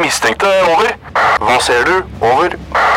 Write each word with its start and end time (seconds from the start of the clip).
de 0.00 0.06
mistenkte. 0.06 0.48
Over. 0.72 0.96
Hva 1.40 1.58
ser 1.60 1.84
du? 1.84 1.96
Over. 2.24 2.56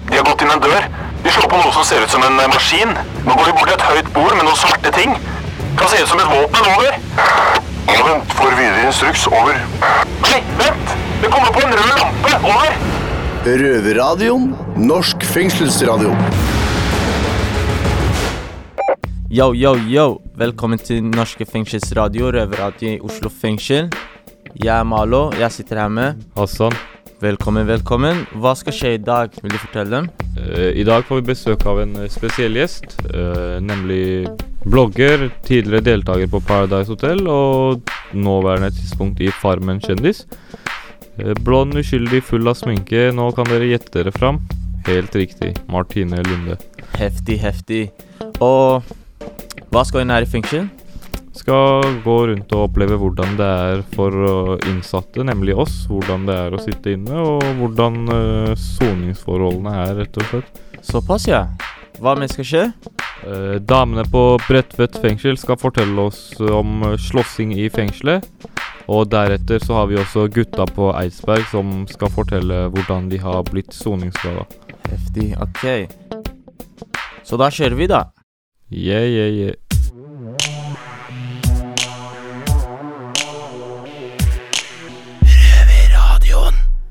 De 0.09 0.15
har 0.17 0.25
gått 0.27 0.43
inn 0.43 0.51
en 0.53 0.61
dør. 0.63 0.87
De 1.23 1.31
slår 1.31 1.49
på 1.51 1.59
noe 1.59 1.71
som 1.75 1.85
ser 1.87 2.03
ut 2.03 2.11
som 2.11 2.23
en 2.23 2.39
eh, 2.39 2.49
maskin. 2.51 2.91
Nå 3.25 3.35
går 3.35 3.49
de 3.49 3.55
bort 3.57 3.69
til 3.69 3.75
et 3.75 3.85
høyt 3.89 4.11
bord 4.15 4.35
med 4.37 4.45
noen 4.47 4.59
svarte 4.59 4.91
ting. 4.95 5.15
Kan 5.79 5.91
se 5.91 6.03
ut 6.03 6.11
som 6.11 6.21
et 6.23 6.31
våpen. 6.31 6.69
Over. 6.73 6.95
Ja, 7.91 7.99
vent. 8.07 8.35
Får 8.37 8.55
videre 8.59 8.87
instruks. 8.87 9.27
Over. 9.27 9.59
Nei, 10.23 10.39
vent! 10.59 10.95
Det 11.23 11.31
kommer 11.31 11.51
på 11.55 11.63
en 11.63 11.75
rød 11.75 11.91
lampe. 11.99 12.37
Over. 12.53 12.79
Røverradioen. 13.43 14.49
Norsk 14.79 15.27
fengselsradio. 15.27 16.15
Yo, 19.33 19.49
yo, 19.57 19.75
yo! 19.89 20.07
Velkommen 20.37 20.79
til 20.79 21.03
Norske 21.03 21.45
fengselsradio, 21.49 22.29
røverradio 22.35 22.95
i 22.95 22.99
Oslo 23.01 23.31
fengsel. 23.33 23.89
Jeg 24.53 24.69
er 24.69 24.83
Malo, 24.85 25.31
jeg 25.33 25.51
sitter 25.51 25.79
her 25.81 25.89
med 25.89 26.19
Hassan, 26.37 26.75
Velkommen, 27.23 27.63
velkommen. 27.69 28.25
Hva 28.41 28.51
skal 28.59 28.73
skje 28.75 28.89
i 28.97 28.99
dag? 28.99 29.31
Vil 29.43 29.53
du 29.53 29.59
fortelle 29.61 29.93
dem? 29.93 30.07
eh, 30.41 30.73
i 30.75 30.83
dag 30.83 31.05
får 31.07 31.21
vi 31.21 31.27
besøk 31.29 31.61
av 31.71 31.79
en 31.79 31.93
eh, 32.01 32.09
spesiell 32.11 32.57
gjest, 32.57 32.97
eh, 33.13 33.61
nemlig 33.63 34.27
blogger, 34.65 35.29
tidligere 35.47 35.85
deltaker 35.85 36.27
på 36.31 36.41
Paradise 36.43 36.91
Hotel 36.91 37.23
og 37.31 37.87
nåværende 38.11 38.73
tidspunkt 38.75 39.21
i 39.23 39.31
Farmen 39.39 39.79
kjendis. 39.83 40.25
Eh, 41.17 41.31
blond, 41.45 41.77
uskyldig, 41.79 42.23
full 42.27 42.49
av 42.51 42.59
sminke. 42.59 43.07
Nå 43.15 43.29
kan 43.37 43.47
dere 43.47 43.71
gjette 43.71 43.93
dere 44.01 44.11
fram. 44.11 44.41
Helt 44.89 45.15
riktig. 45.15 45.53
Martine 45.71 46.19
Lunde. 46.27 46.57
Heftig, 46.99 47.39
heftig. 47.39 47.85
Og 48.43 48.83
hva 49.71 49.85
skal 49.87 50.03
hun 50.03 50.11
her 50.11 50.27
i 50.27 50.33
fengsel? 50.33 50.67
Skal 51.33 51.95
gå 52.05 52.17
rundt 52.29 52.51
og 52.53 52.67
oppleve 52.67 52.97
hvordan 53.01 53.37
det 53.39 53.47
er 53.47 53.83
for 53.95 54.13
eh, 54.13 54.67
innsatte, 54.69 55.25
nemlig 55.25 55.55
oss. 55.57 55.83
Hvordan 55.89 56.27
det 56.29 56.35
er 56.37 56.53
å 56.53 56.61
sitte 56.61 56.93
inne, 56.93 57.17
og 57.17 57.45
hvordan 57.57 58.01
eh, 58.13 58.51
soningsforholdene 58.59 59.73
er, 59.85 59.95
rett 60.03 60.19
og 60.21 60.29
slett. 60.29 60.61
Såpass, 60.85 61.25
ja. 61.31 61.47
Hva 62.03 62.13
mer 62.19 62.29
skal 62.29 62.47
skje? 62.47 62.63
Eh, 63.25 63.57
damene 63.65 64.05
på 64.13 64.23
Bredtvet 64.45 64.99
fengsel 65.01 65.39
skal 65.41 65.57
fortelle 65.61 66.05
oss 66.09 66.35
om 66.43 66.85
slåssing 67.01 67.55
i 67.57 67.69
fengselet. 67.73 68.29
Og 68.91 69.07
deretter 69.09 69.63
så 69.63 69.79
har 69.79 69.89
vi 69.89 69.97
også 69.97 70.27
gutta 70.33 70.67
på 70.69 70.91
Eidsberg 70.99 71.45
som 71.49 71.83
skal 71.89 72.11
fortelle 72.13 72.65
hvordan 72.73 73.07
de 73.09 73.21
har 73.23 73.41
blitt 73.47 73.73
soningsskada. 73.73 74.43
Heftig, 74.89 75.31
ok. 75.39 75.87
Så 77.23 77.39
da 77.39 77.47
kjører 77.47 77.79
vi, 77.79 77.87
da. 77.87 78.03
Yeah, 78.73 79.05
yeah, 79.07 79.29
yeah. 79.31 79.62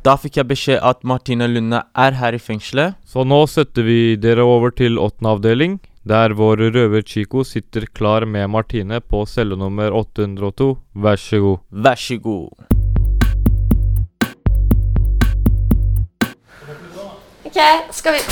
Da 0.03 0.17
fikk 0.19 0.41
jeg 0.41 0.48
beskjed 0.50 0.81
at 0.83 1.05
Martine 1.06 1.47
Lunde 1.47 1.78
er 1.95 2.17
her 2.19 2.34
i 2.34 2.39
fengselet. 2.42 2.97
Så 3.06 3.22
nå 3.22 3.45
setter 3.47 3.86
vi 3.86 4.17
dere 4.19 4.42
over 4.42 4.75
til 4.75 4.98
åttende 4.98 5.31
avdeling, 5.36 5.77
der 6.03 6.34
vår 6.34 6.58
røver 6.75 7.05
Chico 7.06 7.45
sitter 7.47 7.86
klar 7.86 8.27
med 8.27 8.50
Martine 8.50 8.98
på 8.98 9.20
celle 9.30 9.55
nummer 9.55 9.95
802. 9.95 10.73
Vær 11.06 11.23
så 11.23 11.39
god. 11.45 11.62
Vær 11.86 12.03
så 12.03 12.19
god. 12.19 12.50
Ok, 17.47 17.62
skal 17.95 18.19
vi 18.19 18.27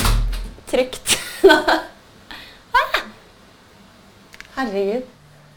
Trygt. 0.70 1.16
Ah! 2.70 3.00
Herregud. 4.56 5.06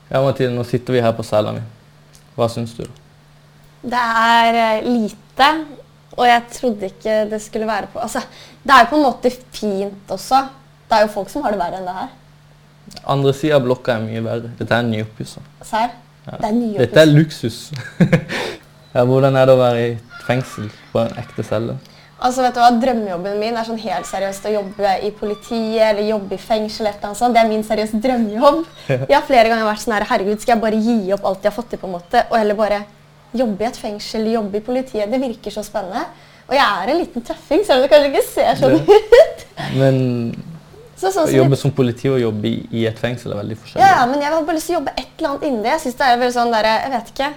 Ja, 0.10 0.22
Martine, 0.22 0.54
nå 0.54 0.64
sitter 0.66 0.94
vi 0.94 1.02
her 1.02 1.14
på 1.18 1.26
cella 1.26 1.52
mi. 1.58 1.62
Hva 2.38 2.48
syns 2.50 2.78
du? 2.78 2.86
Det 3.84 4.00
er 4.00 4.58
eh, 4.58 4.86
lite, 4.88 5.50
og 6.18 6.28
jeg 6.28 6.44
trodde 6.54 6.90
ikke 6.92 7.16
det 7.32 7.40
skulle 7.42 7.68
være 7.68 7.90
på 7.94 8.02
Altså, 8.04 8.22
det 8.64 8.74
er 8.74 8.84
jo 8.84 8.90
på 8.92 9.00
en 9.00 9.08
måte 9.08 9.32
fint 9.54 10.12
også. 10.14 10.44
Det 10.90 10.98
er 10.98 11.08
jo 11.08 11.14
folk 11.16 11.32
som 11.32 11.46
har 11.46 11.56
det 11.56 11.62
verre 11.62 11.80
enn 11.80 11.88
det 11.90 11.96
her. 11.98 12.12
Andre 13.10 13.34
sida 13.34 13.58
av 13.58 13.66
blokka 13.66 13.96
er 13.96 14.04
mye 14.06 14.24
verre. 14.24 14.52
Dette 14.60 14.78
er 14.78 14.86
nyoppussa. 14.88 15.42
Serr? 15.66 15.96
Ja. 16.28 16.38
Det 16.38 16.50
er 16.50 16.54
nye 16.56 16.84
Dette 16.84 17.02
er 17.02 17.10
luksus. 17.10 17.58
ja, 18.96 19.04
hvordan 19.04 19.36
er 19.40 19.50
det 19.50 19.56
å 19.56 19.60
være 19.60 19.88
i 19.88 19.98
fengsel 20.28 20.70
på 20.94 21.02
en 21.02 21.18
ekte 21.20 21.46
celle? 21.48 21.80
Altså, 22.24 22.44
vet 22.46 22.56
du 22.56 22.62
hva? 22.62 22.70
Drømmejobben 22.80 23.40
min 23.42 23.58
er 23.60 23.68
sånn 23.68 23.82
helt 23.84 24.08
seriøst 24.08 24.46
å 24.48 24.54
jobbe 24.54 24.92
i 25.04 25.10
politiet 25.18 25.90
eller 25.90 26.06
jobbe 26.08 26.38
i 26.38 26.40
fengsel. 26.40 26.88
eller 26.88 27.10
noe 27.10 27.20
sånt. 27.20 27.36
Det 27.36 27.42
er 27.42 27.50
min 27.50 27.66
seriøse 27.68 28.00
drømmejobb. 28.04 28.62
Jeg 29.10 29.16
har 29.18 29.26
flere 29.28 29.50
ganger 29.52 29.68
vært 29.68 29.84
sånn 29.84 29.98
her, 29.98 30.06
herregud, 30.08 30.40
skal 30.40 30.56
jeg 30.56 30.64
bare 30.64 30.80
gi 30.86 31.00
opp 31.16 31.26
alt 31.28 31.44
jeg 31.44 31.52
har 31.52 31.58
fått 31.58 31.74
til, 31.74 31.82
på 31.82 31.90
en 31.90 31.98
måte, 31.98 32.24
og 32.30 32.38
heller 32.40 32.60
bare 32.60 32.84
jobbe 33.34 33.66
i 33.66 33.68
et 33.70 33.80
fengsel, 33.80 34.28
jobbe 34.34 34.60
i 34.60 34.66
politiet. 34.66 35.12
Det 35.12 35.20
virker 35.22 35.54
så 35.56 35.64
spennende. 35.66 36.06
Og 36.50 36.56
jeg 36.58 36.64
er 36.64 36.92
en 36.92 37.00
liten 37.00 37.24
tøffing, 37.26 37.64
selv 37.66 37.80
om 37.80 37.86
det 37.86 37.92
kanskje 37.94 38.10
ikke 38.12 38.26
ser 38.30 38.58
sånn 38.60 38.76
ut. 38.80 39.46
Men 39.80 40.02
Så, 41.04 41.10
sånn 41.12 41.28
å 41.28 41.34
jobbe 41.36 41.58
som 41.60 41.72
politi 41.76 42.08
og 42.08 42.20
jobbe 42.22 42.48
i, 42.48 42.60
i 42.80 42.84
et 42.88 43.00
fengsel 43.00 43.34
er 43.34 43.42
veldig 43.42 43.56
forskjellig. 43.60 43.84
ja, 43.84 44.04
men 44.08 44.22
jeg 44.24 44.32
har 44.32 44.44
bare 44.48 44.56
lyst 44.56 44.70
til 44.70 44.76
å 44.76 44.80
jobbe 44.80 44.94
et 44.96 45.10
eller 45.18 45.32
annet 45.34 45.48
inni 45.50 45.64
det. 45.66 45.72
Jeg 45.74 45.82
synes 45.84 45.98
det 46.00 46.06
er 46.08 46.22
veldig 46.22 46.36
sånn 46.38 46.54
der, 46.54 46.68
jeg 46.70 46.94
vet 46.94 47.12
ikke. 47.12 47.32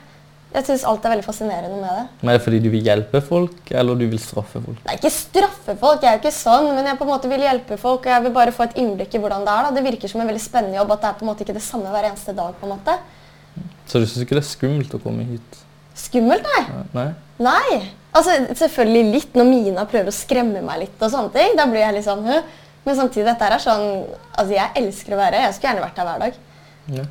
Jeg 0.57 0.65
syns 0.69 0.84
alt 0.89 1.05
er 1.05 1.12
veldig 1.12 1.25
fascinerende 1.27 1.79
med 1.81 1.91
det. 1.91 2.05
Men 2.21 2.31
er 2.31 2.39
det 2.39 2.45
fordi 2.45 2.61
du 2.63 2.69
vil 2.73 2.87
hjelpe 2.87 3.21
folk, 3.27 3.73
eller 3.81 3.99
du 3.99 4.05
vil 4.13 4.21
straffe 4.23 4.63
folk? 4.63 4.78
Er 4.87 5.01
ikke 5.01 5.11
straffe 5.13 5.75
folk, 5.81 6.05
jeg 6.05 6.13
er 6.13 6.17
jo 6.17 6.23
ikke 6.23 6.33
sånn, 6.37 6.71
men 6.77 6.87
jeg 6.87 7.01
på 7.01 7.05
en 7.09 7.11
måte 7.11 7.33
vil 7.33 7.43
hjelpe 7.45 7.77
folk, 7.83 8.07
og 8.07 8.15
jeg 8.15 8.25
vil 8.28 8.34
bare 8.39 8.55
få 8.57 8.69
et 8.69 8.78
innblikk 8.81 9.19
i 9.19 9.21
hvordan 9.25 9.45
det 9.45 9.53
er. 9.57 9.67
da. 9.67 9.75
Det 9.77 9.84
virker 9.89 10.13
som 10.13 10.23
en 10.23 10.31
veldig 10.31 10.45
spennende 10.47 10.78
jobb, 10.78 10.95
at 10.95 11.03
det 11.03 11.11
er 11.11 11.19
på 11.19 11.27
en 11.27 11.33
måte 11.33 11.45
ikke 11.45 11.59
det 11.59 11.65
samme 11.67 11.93
hver 11.93 12.09
eneste 12.13 12.37
dag. 12.39 12.55
på 12.61 12.69
en 12.69 12.77
måte. 12.77 12.97
Så 13.91 14.01
du 14.01 14.07
syns 14.07 14.23
ikke 14.23 14.39
det 14.39 14.45
er 14.45 14.49
skummelt 14.55 14.95
å 14.97 15.03
komme 15.03 15.27
hit? 15.28 15.61
Skummelt, 15.97 16.47
nei. 16.55 16.83
Nei? 16.95 17.07
Nei. 17.47 17.81
Altså, 18.17 18.33
selvfølgelig 18.57 19.12
litt 19.12 19.37
når 19.37 19.49
Mina 19.49 19.84
prøver 19.89 20.09
å 20.12 20.15
skremme 20.15 20.62
meg 20.65 20.87
litt 20.87 21.03
og 21.05 21.12
sånne 21.12 21.33
ting. 21.34 21.57
Da 21.59 21.67
blir 21.69 21.83
jeg 21.84 21.99
litt 21.99 22.07
sånn, 22.07 22.25
«Hø?» 22.27 22.41
Men 22.87 22.95
samtidig, 22.95 23.27
dette 23.27 23.43
her 23.43 23.57
er 23.57 23.62
sånn 23.65 23.87
Altså, 24.37 24.53
jeg 24.55 24.71
elsker 24.79 25.17
å 25.17 25.19
være. 25.19 25.41
Jeg 25.43 25.57
skulle 25.57 25.73
gjerne 25.73 25.87
vært 25.89 25.99
her 26.01 26.07
hver 26.09 26.23
dag. 26.23 26.39
Ja. 26.97 27.07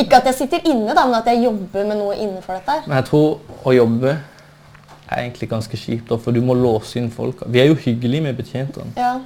Ikke 0.00 0.18
at 0.20 0.28
jeg 0.30 0.38
sitter 0.38 0.66
inne, 0.66 0.94
da, 0.96 1.04
men 1.06 1.18
at 1.20 1.28
jeg 1.30 1.44
jobber 1.44 1.86
med 1.86 1.98
noe 2.00 2.16
innenfor 2.16 2.58
dette 2.58 2.76
her. 2.76 2.86
Men 2.88 3.00
jeg 3.00 3.08
tror 3.10 3.66
å 3.66 3.74
jobbe 3.74 4.14
er 5.10 5.24
egentlig 5.24 5.48
ganske 5.50 5.76
kjipt, 5.76 6.12
for 6.22 6.34
du 6.34 6.40
må 6.44 6.54
låse 6.54 6.98
inn 7.00 7.10
folk. 7.12 7.42
Vi 7.50 7.60
er 7.62 7.70
jo 7.70 7.78
hyggelige 7.78 8.24
med 8.28 8.36
betjentene, 8.38 8.92
Ja, 8.96 9.16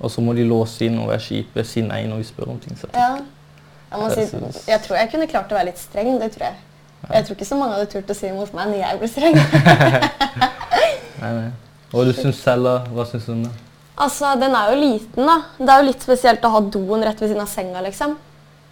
og 0.00 0.10
så 0.10 0.22
må 0.22 0.34
de 0.36 0.44
låse 0.46 0.84
inn 0.86 0.98
og 1.00 1.08
være 1.10 1.22
kjipe, 1.22 1.64
si 1.66 1.82
nei 1.82 2.04
når 2.10 2.22
vi 2.22 2.28
spør 2.28 2.52
om 2.54 2.60
ting. 2.62 2.76
Så. 2.78 2.90
ja. 2.94 3.16
Jeg, 3.94 4.26
si, 4.26 4.70
jeg 4.72 4.80
tror 4.82 4.96
jeg 4.98 5.10
kunne 5.12 5.26
klart 5.30 5.52
å 5.52 5.54
være 5.54 5.68
litt 5.68 5.78
streng, 5.78 6.16
det 6.18 6.32
tror 6.34 6.48
jeg. 6.48 6.56
Jeg 7.12 7.26
tror 7.26 7.36
ikke 7.36 7.48
så 7.48 7.56
mange 7.58 7.74
hadde 7.76 7.90
turt 7.92 8.10
å 8.10 8.16
si 8.16 8.26
imot 8.30 8.54
meg 8.56 8.70
når 8.70 8.80
jeg 8.80 8.98
ble 9.00 9.08
streng. 9.12 9.36
Nei, 11.24 11.30
nei. 11.32 11.50
Og 11.94 12.08
du 12.08 12.12
syns 12.16 12.40
da, 12.44 12.78
Hva 12.92 13.04
syns 13.08 13.26
du 13.28 13.32
om 13.36 13.42
det? 13.46 13.52
Altså, 14.04 14.32
Den 14.40 14.54
er 14.58 14.72
jo 14.72 14.78
liten, 14.80 15.28
da. 15.28 15.36
Det 15.58 15.70
er 15.70 15.82
jo 15.82 15.88
litt 15.90 16.02
spesielt 16.02 16.44
å 16.44 16.50
ha 16.56 16.60
doen 16.74 17.04
rett 17.06 17.20
ved 17.22 17.30
siden 17.30 17.44
av 17.44 17.50
senga, 17.50 17.82
liksom. 17.84 18.16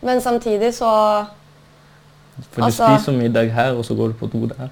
Men 0.02 0.20
samtidig 0.20 0.72
så 0.74 0.90
For 2.50 2.60
du 2.60 2.64
Altså- 2.66 2.88
spiser 2.96 3.12
middag 3.12 3.52
her, 3.54 3.76
og 3.76 3.84
så 3.84 3.94
går 3.94 4.08
du 4.12 4.14
på 4.18 4.26
do 4.32 4.46
der. 4.50 4.70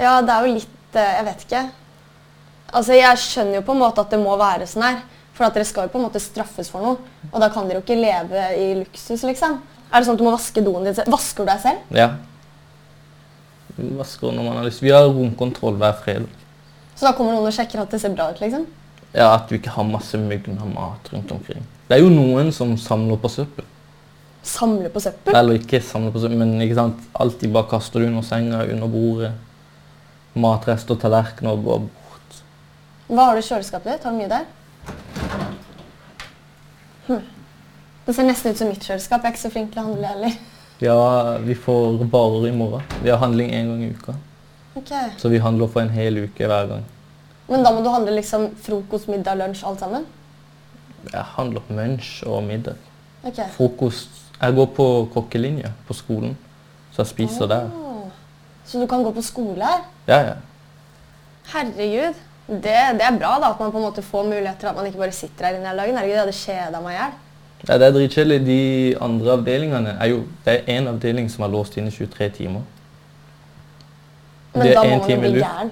Ja, 0.00 0.20
det 0.22 0.30
er 0.34 0.46
jo 0.46 0.54
litt 0.54 0.96
eh, 0.96 1.14
Jeg 1.18 1.24
vet 1.24 1.44
ikke. 1.46 1.62
Altså, 2.72 2.92
Jeg 2.98 3.18
skjønner 3.18 3.54
jo 3.60 3.62
på 3.68 3.72
en 3.76 3.78
måte 3.84 4.00
at 4.00 4.10
det 4.10 4.18
må 4.18 4.36
være 4.36 4.66
sånn 4.66 4.82
her. 4.82 5.02
For 5.32 5.44
at 5.46 5.54
dere 5.54 5.64
skal 5.64 5.86
jo 5.86 5.92
på 5.94 5.98
en 6.00 6.04
måte 6.08 6.20
straffes 6.20 6.68
for 6.70 6.80
noe. 6.82 6.96
Og 7.32 7.40
da 7.40 7.48
kan 7.48 7.68
dere 7.68 7.80
jo 7.80 7.84
ikke 7.86 8.00
leve 8.00 8.42
i 8.58 8.74
luksus, 8.82 9.22
liksom. 9.22 9.60
Er 9.92 10.00
det 10.00 10.06
sånn 10.08 10.14
at 10.14 10.18
du 10.18 10.24
må 10.24 10.32
vaske 10.34 10.64
doen 10.64 10.84
din 10.84 10.94
selv? 10.94 11.08
Vasker 11.12 11.44
du 11.44 11.50
deg 11.52 11.60
selv? 11.60 11.78
Ja. 11.90 12.10
Vasker 13.76 14.32
når 14.32 14.46
man 14.46 14.56
har 14.60 14.66
lyst. 14.68 14.82
Vi 14.82 14.92
har 14.92 15.08
romkontroll 15.08 15.76
hver 15.80 15.96
fredag. 16.04 16.30
Så 16.96 17.06
da 17.08 17.12
kommer 17.16 17.34
noen 17.34 17.48
og 17.48 17.54
sjekker 17.56 17.80
at 17.82 17.92
det 17.92 18.00
ser 18.02 18.12
bra 18.14 18.30
ut, 18.30 18.40
liksom? 18.42 18.66
Ja, 19.12 19.34
At 19.34 19.48
du 19.48 19.56
ikke 19.58 19.72
har 19.74 19.84
masse 19.84 20.18
mugna 20.20 20.64
mat 20.72 21.08
rundt 21.12 21.32
omkring. 21.32 21.64
Det 21.88 21.98
er 21.98 22.04
jo 22.04 22.12
noen 22.12 22.52
som 22.52 22.76
samler 22.80 23.18
på 23.20 23.28
søppel. 23.32 23.64
Samler 24.42 24.90
på 24.92 25.00
søppel? 25.00 25.34
Eller 25.36 25.60
ikke 25.60 25.80
samler 25.84 26.12
på 26.14 26.22
søppel, 26.22 26.38
men 26.40 26.60
ikke 26.64 26.78
sant? 26.78 27.02
alltid 27.14 27.52
bare 27.52 27.68
kaster 27.70 28.00
det 28.00 28.08
under 28.08 28.24
senga, 28.26 28.62
under 28.64 28.88
bordet. 28.88 29.32
Matrester, 30.34 30.96
tallerkener 30.96 31.60
går 31.60 31.84
bort. 31.84 32.40
Hva 33.08 33.28
har 33.28 33.36
du 33.36 33.42
i 33.42 33.46
kjøleskapet 33.46 33.92
ditt? 33.92 34.04
Har 34.04 34.12
du 34.12 34.18
mye 34.22 34.32
der? 34.32 34.48
Hm. 37.06 37.20
Det 38.06 38.14
ser 38.16 38.26
nesten 38.26 38.54
ut 38.54 38.58
som 38.58 38.70
mitt 38.72 38.82
kjøleskap. 38.86 39.20
Jeg 39.22 39.28
er 39.28 39.36
ikke 39.36 39.44
så 39.44 39.52
flink 39.52 39.74
til 39.74 39.82
å 39.82 39.88
handle 39.90 40.14
heller. 40.14 40.38
Ja, 40.80 41.36
vi 41.38 41.54
får 41.54 42.04
varer 42.10 42.48
i 42.48 42.52
morgen. 42.56 42.82
Vi 43.02 43.10
har 43.10 43.18
handling 43.18 43.50
én 43.50 43.68
gang 43.68 43.84
i 43.84 43.90
uka. 43.90 44.14
Okay. 44.74 45.10
Så 45.18 45.28
vi 45.28 45.38
handler 45.38 45.68
for 45.68 45.80
en 45.80 45.90
hel 45.90 46.24
uke 46.24 46.46
hver 46.46 46.66
gang. 46.66 46.84
Men 47.48 47.64
da 47.64 47.72
må 47.74 47.82
du 47.84 47.90
handle 47.92 48.14
liksom 48.16 48.48
frokost, 48.62 49.10
middag, 49.12 49.36
lunsj, 49.38 49.64
alt 49.68 49.80
sammen? 49.82 50.06
Jeg 51.12 51.24
handler 51.36 51.62
lunsj 51.68 52.24
og 52.26 52.42
middag. 52.46 52.80
Okay. 53.22 53.46
Frokost 53.54 54.18
Jeg 54.42 54.54
går 54.54 54.66
på 54.74 54.84
kokkelinje 55.14 55.68
på 55.86 55.94
skolen, 55.94 56.32
så 56.90 57.04
jeg 57.04 57.12
spiser 57.12 57.46
der. 57.46 57.68
Så 58.66 58.80
du 58.80 58.88
kan 58.90 59.04
gå 59.04 59.12
på 59.14 59.22
skole 59.22 59.62
her? 59.62 59.84
Ja, 60.08 60.18
ja. 60.26 60.34
Herregud. 61.52 62.18
Det, 62.48 62.72
det 62.98 63.04
er 63.06 63.18
bra 63.20 63.36
da, 63.38 63.52
at 63.52 63.60
man 63.60 63.70
på 63.70 63.78
en 63.78 63.84
måte 63.86 64.02
får 64.02 64.24
muligheter, 64.26 64.68
at 64.68 64.76
man 64.76 64.88
ikke 64.88 64.98
bare 64.98 65.14
sitter 65.14 65.46
her 65.46 65.60
inne 65.60 65.70
hele 65.70 65.84
dagen. 65.84 65.98
Herregud, 66.00 66.14
jeg 66.16 66.24
hadde 66.24 66.40
kjeda 66.40 66.80
meg 66.82 66.96
i 66.96 66.98
hjel. 66.98 67.14
Ja 67.68 67.78
det 67.78 67.86
er 67.86 67.92
dritkjedelig. 67.94 68.40
De 68.46 68.96
andre 69.00 69.36
avdelingene 69.36 69.96
er 70.00 70.10
jo 70.10 70.24
Det 70.44 70.54
er 70.54 70.78
én 70.78 70.88
avdeling 70.88 71.30
som 71.30 71.44
er 71.44 71.52
låst 71.52 71.76
inne 71.76 71.90
23 71.90 72.28
timer. 72.38 72.62
Men 74.54 74.66
Det 74.66 74.74
da 74.74 74.82
må 74.82 74.98
man 74.98 75.10
jo 75.10 75.20
bli 75.20 75.38
gæren. 75.38 75.70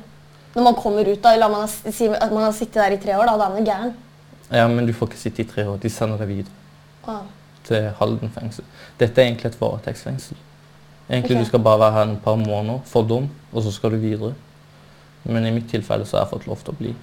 Når 0.54 0.62
man 0.62 0.74
kommer 0.74 1.12
ut, 1.12 1.22
da, 1.22 1.36
la 1.36 1.48
man 1.48 1.68
at 2.20 2.32
man 2.32 2.42
har 2.42 2.52
sittet 2.52 2.74
der 2.74 2.96
i 2.96 2.96
tre 2.98 3.18
år, 3.18 3.26
da, 3.26 3.36
da 3.38 3.44
er 3.44 3.54
man 3.54 3.64
gæren. 3.64 3.92
Ja, 4.52 4.68
men 4.68 4.86
du 4.86 4.92
får 4.92 5.06
ikke 5.06 5.18
sitte 5.18 5.42
i 5.42 5.46
tre 5.46 5.68
år. 5.68 5.76
De 5.76 5.90
sender 5.90 6.18
deg 6.18 6.28
videre 6.28 6.56
Ah. 7.06 7.22
til 7.64 7.90
Halden 7.98 8.30
fengsel. 8.30 8.64
Dette 9.00 9.20
er 9.20 9.26
egentlig 9.26 9.46
et 9.46 9.60
varetektsfengsel. 9.60 10.36
Egentlig 11.10 11.36
okay. 11.36 11.40
du 11.40 11.48
skal 11.48 11.58
bare 11.58 11.78
være 11.80 11.92
her 11.92 12.02
en 12.02 12.20
par 12.24 12.36
måneder 12.36 12.80
for 12.86 13.02
dom, 13.02 13.28
og 13.52 13.62
så 13.62 13.72
skal 13.72 13.90
du 13.90 13.96
videre. 13.96 14.34
Men 15.24 15.46
i 15.46 15.50
mitt 15.50 15.70
tilfelle 15.70 16.06
så 16.06 16.16
har 16.16 16.24
jeg 16.24 16.30
fått 16.30 16.46
lov 16.46 16.56
til 16.64 16.74
å 16.74 16.76
bli. 16.76 16.94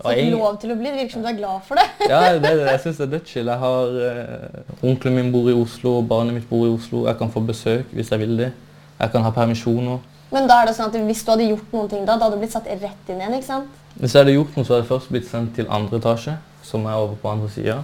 Fått 0.00 0.20
lov 0.32 0.54
til 0.62 0.72
å 0.72 0.76
bli. 0.78 0.88
Det 0.88 1.02
virker 1.02 1.12
som 1.18 1.24
du 1.24 1.28
er 1.28 1.36
glad 1.36 1.64
for 1.66 1.80
det. 1.80 1.86
Ja, 2.12 2.20
det, 2.32 2.40
det, 2.46 2.66
jeg 2.70 2.80
syns 2.84 3.00
det 3.00 3.06
er 3.06 3.12
dødschill. 3.16 3.50
Jeg 3.52 3.60
har 3.64 3.98
eh, 4.06 4.78
Onkelen 4.80 5.18
min 5.18 5.32
bor 5.34 5.50
i 5.50 5.56
Oslo, 5.56 5.98
barnet 6.08 6.38
mitt 6.38 6.48
bor 6.48 6.64
i 6.64 6.72
Oslo. 6.72 7.04
Jeg 7.08 7.18
kan 7.20 7.32
få 7.32 7.42
besøk 7.44 7.92
hvis 7.96 8.12
jeg 8.12 8.22
vil 8.22 8.38
det. 8.40 8.50
Jeg 9.00 9.12
kan 9.12 9.26
ha 9.26 9.32
permisjoner. 9.36 10.00
Men 10.30 10.46
da 10.48 10.60
er 10.62 10.70
det 10.70 10.76
sånn 10.78 10.92
at 10.92 10.96
hvis 11.08 11.24
du 11.26 11.32
hadde 11.32 11.48
gjort 11.50 11.72
noen 11.74 11.90
ting 11.90 12.04
da, 12.06 12.14
da 12.14 12.28
hadde 12.28 12.38
du 12.38 12.44
blitt 12.44 12.54
satt 12.54 12.68
rett 12.70 13.10
inn 13.10 13.18
igjen, 13.20 13.36
ikke 13.40 13.48
sant? 13.48 13.78
Hvis 13.96 14.14
jeg 14.14 14.22
hadde 14.22 14.36
gjort 14.36 14.56
noe, 14.56 14.64
så 14.66 14.74
hadde 14.76 14.84
jeg 14.84 14.90
først 14.92 15.10
blitt 15.10 15.28
sendt 15.28 15.52
til 15.58 15.68
andre 15.72 15.98
etasje, 15.98 16.36
som 16.64 16.86
er 16.86 16.96
over 17.00 17.18
på 17.20 17.32
andre 17.32 17.50
sida. 17.50 17.80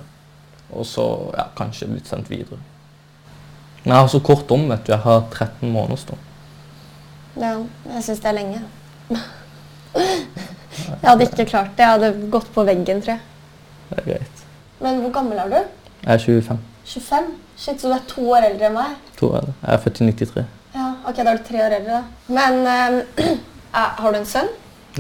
Og 0.71 0.87
så 0.87 1.05
ja, 1.35 1.49
kanskje 1.59 1.91
blitt 1.91 2.09
sendt 2.11 2.31
videre. 2.31 2.61
Men 3.83 3.93
jeg 3.95 4.01
har 4.01 4.11
så 4.15 4.23
kort 4.25 4.49
dom, 4.49 4.69
vet 4.71 4.87
du. 4.87 4.93
Jeg 4.95 5.03
har 5.05 5.25
13 5.31 5.71
måneders 5.71 6.07
dom. 6.09 6.23
Ja, 7.37 7.53
jeg 7.93 8.07
syns 8.07 8.23
det 8.25 8.31
er 8.33 8.39
lenge. 8.41 8.63
Jeg 11.03 11.11
hadde 11.11 11.27
ikke 11.29 11.45
klart 11.51 11.73
det. 11.77 11.85
Jeg 11.85 11.93
hadde 11.95 12.31
gått 12.31 12.49
på 12.55 12.65
veggen, 12.67 13.03
tror 13.03 13.15
jeg. 13.15 13.21
Det 13.91 13.99
er 13.99 14.07
greit. 14.11 14.45
Men 14.81 15.01
hvor 15.03 15.13
gammel 15.15 15.39
er 15.39 15.49
du? 15.53 15.59
Jeg 16.07 16.15
er 16.15 16.19
25. 16.25 16.59
25? 16.87 17.29
Shit, 17.57 17.81
så 17.81 17.89
du 17.89 17.95
er 17.97 18.03
to 18.09 18.25
år 18.37 18.45
eldre 18.51 18.67
enn 18.69 18.75
meg? 18.77 18.97
To 19.19 19.31
år 19.33 19.39
eldre. 19.41 19.55
Jeg 19.63 19.75
er 19.75 19.83
født 19.85 20.01
i 20.01 20.09
93. 20.13 20.45
Ja, 20.77 20.87
ok, 21.09 21.17
da 21.23 21.31
er 21.33 21.39
du 21.41 21.45
tre 21.49 21.63
år 21.65 21.77
eldre, 21.79 22.01
da. 22.01 22.35
Men 22.37 22.67
er- 22.67 23.39
har 24.03 24.13
du 24.13 24.19
en 24.19 24.27
sønn? 24.29 24.51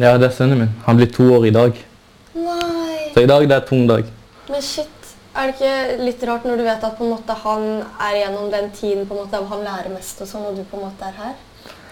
Ja, 0.00 0.14
det 0.20 0.30
er 0.30 0.34
sønnen 0.36 0.58
min. 0.64 0.72
Han 0.86 0.96
blir 1.00 1.10
to 1.12 1.26
år 1.36 1.46
i 1.48 1.52
dag. 1.56 1.82
Nei. 2.36 3.10
Så 3.14 3.22
i 3.24 3.28
dag 3.30 3.46
det 3.48 3.56
er 3.56 3.66
tung 3.68 3.86
dag. 3.88 4.04
Men 4.48 4.62
shit, 4.62 4.88
er 5.36 5.50
det 5.50 5.54
ikke 5.56 6.04
litt 6.04 6.24
rart 6.28 6.44
når 6.48 6.56
du 6.60 6.64
vet 6.66 6.84
at 6.84 6.96
på 6.98 7.04
en 7.04 7.12
måte 7.14 7.36
han 7.42 7.64
er 8.00 8.16
gjennom 8.22 8.50
den 8.52 8.70
tiden 8.76 9.06
på 9.08 9.16
en 9.16 9.22
måte 9.24 9.40
hvor 9.40 9.52
han 9.56 9.64
lærer 9.66 9.92
mest 9.94 10.20
og 10.24 10.28
sånn, 10.30 10.44
og 10.50 10.56
du 10.56 10.64
på 10.68 10.78
en 10.80 10.86
måte 10.88 11.08
er 11.08 11.16
her? 11.20 11.34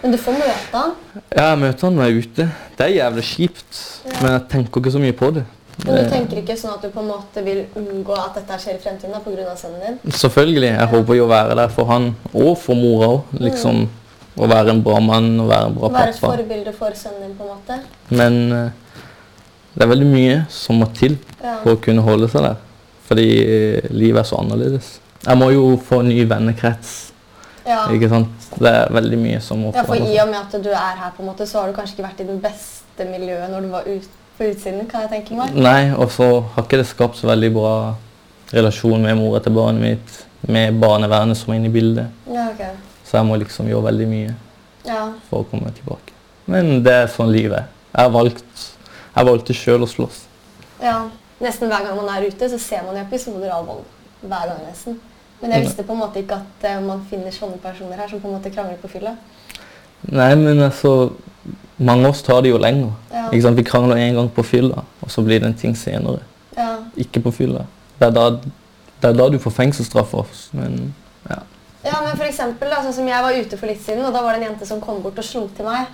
Men 0.05 0.13
du 0.13 0.19
får 0.21 0.35
møte 0.37 0.77
han. 0.77 0.91
Ja, 1.33 1.45
jeg 1.55 1.59
møter 1.63 1.87
han 1.89 1.95
når 1.97 2.05
jeg 2.05 2.15
er 2.15 2.25
ute. 2.27 2.45
Det 2.77 2.85
er 2.85 2.91
jævlig 2.93 3.23
kjipt, 3.25 3.79
men 4.21 4.27
jeg 4.35 4.43
tenker 4.53 4.83
ikke 4.83 4.91
så 4.93 5.01
mye 5.01 5.15
på 5.17 5.31
det. 5.33 5.45
Men 5.81 5.97
du 5.97 6.11
tenker 6.13 6.41
ikke 6.43 6.57
sånn 6.61 6.75
at 6.77 6.85
du 6.85 6.91
på 6.93 7.01
en 7.01 7.09
måte 7.09 7.43
vil 7.47 7.63
unngå 7.81 8.19
at 8.21 8.37
dette 8.37 8.59
skjer 8.61 8.77
i 8.77 8.83
fremtiden 8.83 9.17
av 9.17 9.57
sønnen 9.57 9.81
din? 9.81 9.97
Selvfølgelig. 10.13 10.75
Jeg 10.75 10.91
håper 10.93 11.17
jo 11.17 11.25
å 11.25 11.31
være 11.33 11.57
der 11.57 11.73
for 11.73 11.89
han 11.89 12.11
og 12.35 12.53
for 12.61 12.77
mora 12.77 13.09
òg. 13.15 13.33
Liksom 13.47 13.81
å 14.37 14.51
være 14.51 14.75
en 14.75 14.83
bra 14.85 15.01
mann 15.01 15.31
og 15.41 15.49
være 15.49 15.71
en 15.71 15.79
bra 15.79 15.91
Være 15.97 16.13
et 16.13 16.21
forbilde 16.21 16.77
for 16.77 17.01
sønnen 17.01 17.25
din, 17.25 17.33
på 17.39 17.49
en 17.49 17.55
måte? 17.55 17.81
Men 18.13 18.39
eh, 18.53 19.01
det 19.73 19.87
er 19.87 19.93
veldig 19.95 20.11
mye 20.13 20.37
som 20.53 20.85
må 20.85 20.91
til 21.01 21.17
Ja. 21.41 21.57
for 21.65 21.79
å 21.79 21.81
kunne 21.81 22.05
holde 22.05 22.29
seg 22.29 22.45
der. 22.45 22.61
Fordi 23.09 23.27
eh, 23.41 23.89
livet 23.89 24.21
er 24.21 24.29
så 24.29 24.45
annerledes. 24.45 24.99
Jeg 25.25 25.41
må 25.41 25.49
jo 25.57 25.65
få 25.81 26.03
ny 26.05 26.21
vennekrets. 26.29 27.14
Ja. 27.67 27.87
Ikke 27.95 28.09
sant? 28.13 28.29
Det 28.61 28.69
er 28.71 28.91
veldig 28.93 29.19
mye 29.19 29.41
som 29.41 29.63
må 29.65 29.71
ja, 29.75 29.83
for 29.89 29.97
i 29.97 30.19
og 30.21 30.29
med 30.29 30.41
at 30.43 30.57
du 30.65 30.69
er 30.71 30.99
her, 31.01 31.11
på 31.17 31.23
en 31.25 31.31
måte, 31.31 31.47
så 31.49 31.61
har 31.63 31.71
du 31.71 31.77
kanskje 31.77 31.97
ikke 31.97 32.07
vært 32.09 32.21
i 32.21 32.27
det 32.29 32.37
beste 32.45 33.07
miljøet 33.09 33.51
når 33.51 33.61
du 33.65 33.69
var 33.73 33.89
ut, 33.89 34.09
på 34.39 34.49
utsiden, 34.51 34.87
kan 34.91 35.05
jeg 35.07 35.11
tenke 35.15 35.37
meg. 35.39 35.55
Nei, 35.55 35.93
og 35.95 36.11
så 36.11 36.27
har 36.55 36.65
ikke 36.67 36.81
det 36.83 36.87
skapt 36.91 37.17
så 37.21 37.29
veldig 37.31 37.53
bra 37.55 37.73
relasjon 38.53 39.03
med 39.03 39.17
mora 39.17 39.41
til 39.41 39.55
barnet 39.57 39.81
mitt, 39.83 40.17
med 40.51 40.77
barnevernet 40.83 41.39
som 41.39 41.53
er 41.55 41.61
inne 41.61 41.71
i 41.71 41.75
bildet. 41.75 42.11
Ja, 42.29 42.49
okay. 42.51 42.75
Så 43.07 43.17
jeg 43.21 43.29
må 43.31 43.37
liksom 43.41 43.69
gjøre 43.71 43.87
veldig 43.89 44.09
mye 44.11 44.35
Ja. 44.85 45.07
for 45.31 45.45
å 45.45 45.49
komme 45.49 45.71
tilbake. 45.73 46.13
Men 46.51 46.83
det 46.85 46.93
er 46.93 47.07
sånn 47.09 47.31
livet 47.33 47.63
er. 47.63 47.69
Jeg 47.97 48.11
valgt, 48.13 48.65
jeg 49.17 49.27
valgte 49.31 49.55
sjøl 49.57 49.87
å 49.87 49.89
slåss. 49.89 50.25
ja. 50.83 50.99
Nesten 51.43 51.67
hver 51.69 51.83
gang 51.83 51.97
man 51.99 52.09
er 52.15 52.29
ute, 52.31 52.47
så 52.49 52.59
ser 52.63 52.83
man 52.87 52.97
episoder 52.97 53.51
av 53.51 53.67
vold. 53.67 53.83
Hver 54.23 54.45
gang, 54.49 54.61
nesten. 54.69 55.01
Men 55.41 55.55
jeg 55.55 55.67
visste 55.67 55.85
på 55.85 55.93
en 55.93 56.01
måte 56.01 56.23
ikke 56.23 56.39
at 56.41 56.67
uh, 56.69 56.81
man 56.85 57.03
finner 57.11 57.35
sånne 57.35 57.59
personer 57.63 58.01
her 58.01 58.09
som 58.11 58.23
på 58.23 58.31
en 58.31 58.37
måte 58.39 58.53
krangler 58.55 58.79
på 58.81 58.91
fylla. 58.95 59.17
Nei, 60.13 60.35
men 60.37 60.61
altså 60.63 61.13
Mange 61.77 62.07
av 62.07 62.13
oss 62.15 62.23
tar 62.23 62.45
det 62.45 62.53
jo 62.53 62.59
lenger. 62.63 62.93
Ja. 63.11 63.25
Ikke 63.33 63.43
sant? 63.43 63.59
Vi 63.59 63.65
krangler 63.67 63.99
en 63.99 64.15
gang 64.15 64.29
på 64.31 64.45
fylla, 64.47 64.85
og 65.03 65.11
så 65.11 65.25
blir 65.27 65.41
det 65.43 65.49
en 65.49 65.57
ting 65.59 65.73
senere. 65.75 66.21
Ja. 66.55 66.77
Ikke 67.03 67.19
på 67.25 67.33
fylla. 67.35 67.65
Det 67.99 68.07
er 68.07 68.15
da, 68.15 68.29
det 69.03 69.09
er 69.11 69.17
da 69.19 69.27
du 69.33 69.41
får 69.43 69.57
fengselsstraff. 69.57 70.15
oss, 70.15 70.45
Men 70.55 70.95
ja. 71.29 71.41
Ja, 71.85 71.99
men 72.05 72.15
for 72.15 72.25
eksempel, 72.29 72.71
da, 72.71 72.79
sånn 72.85 72.95
som 72.95 73.11
Jeg 73.11 73.27
var 73.27 73.35
ute 73.35 73.59
for 73.59 73.69
litt 73.69 73.83
siden, 73.83 74.07
og 74.07 74.15
da 74.15 74.23
var 74.23 74.33
det 74.33 74.45
en 74.45 74.53
jente 74.53 74.71
som 74.71 74.81
kom 74.81 75.03
bort 75.03 75.19
og 75.19 75.27
slo 75.27 75.49
til 75.57 75.67
meg. 75.67 75.91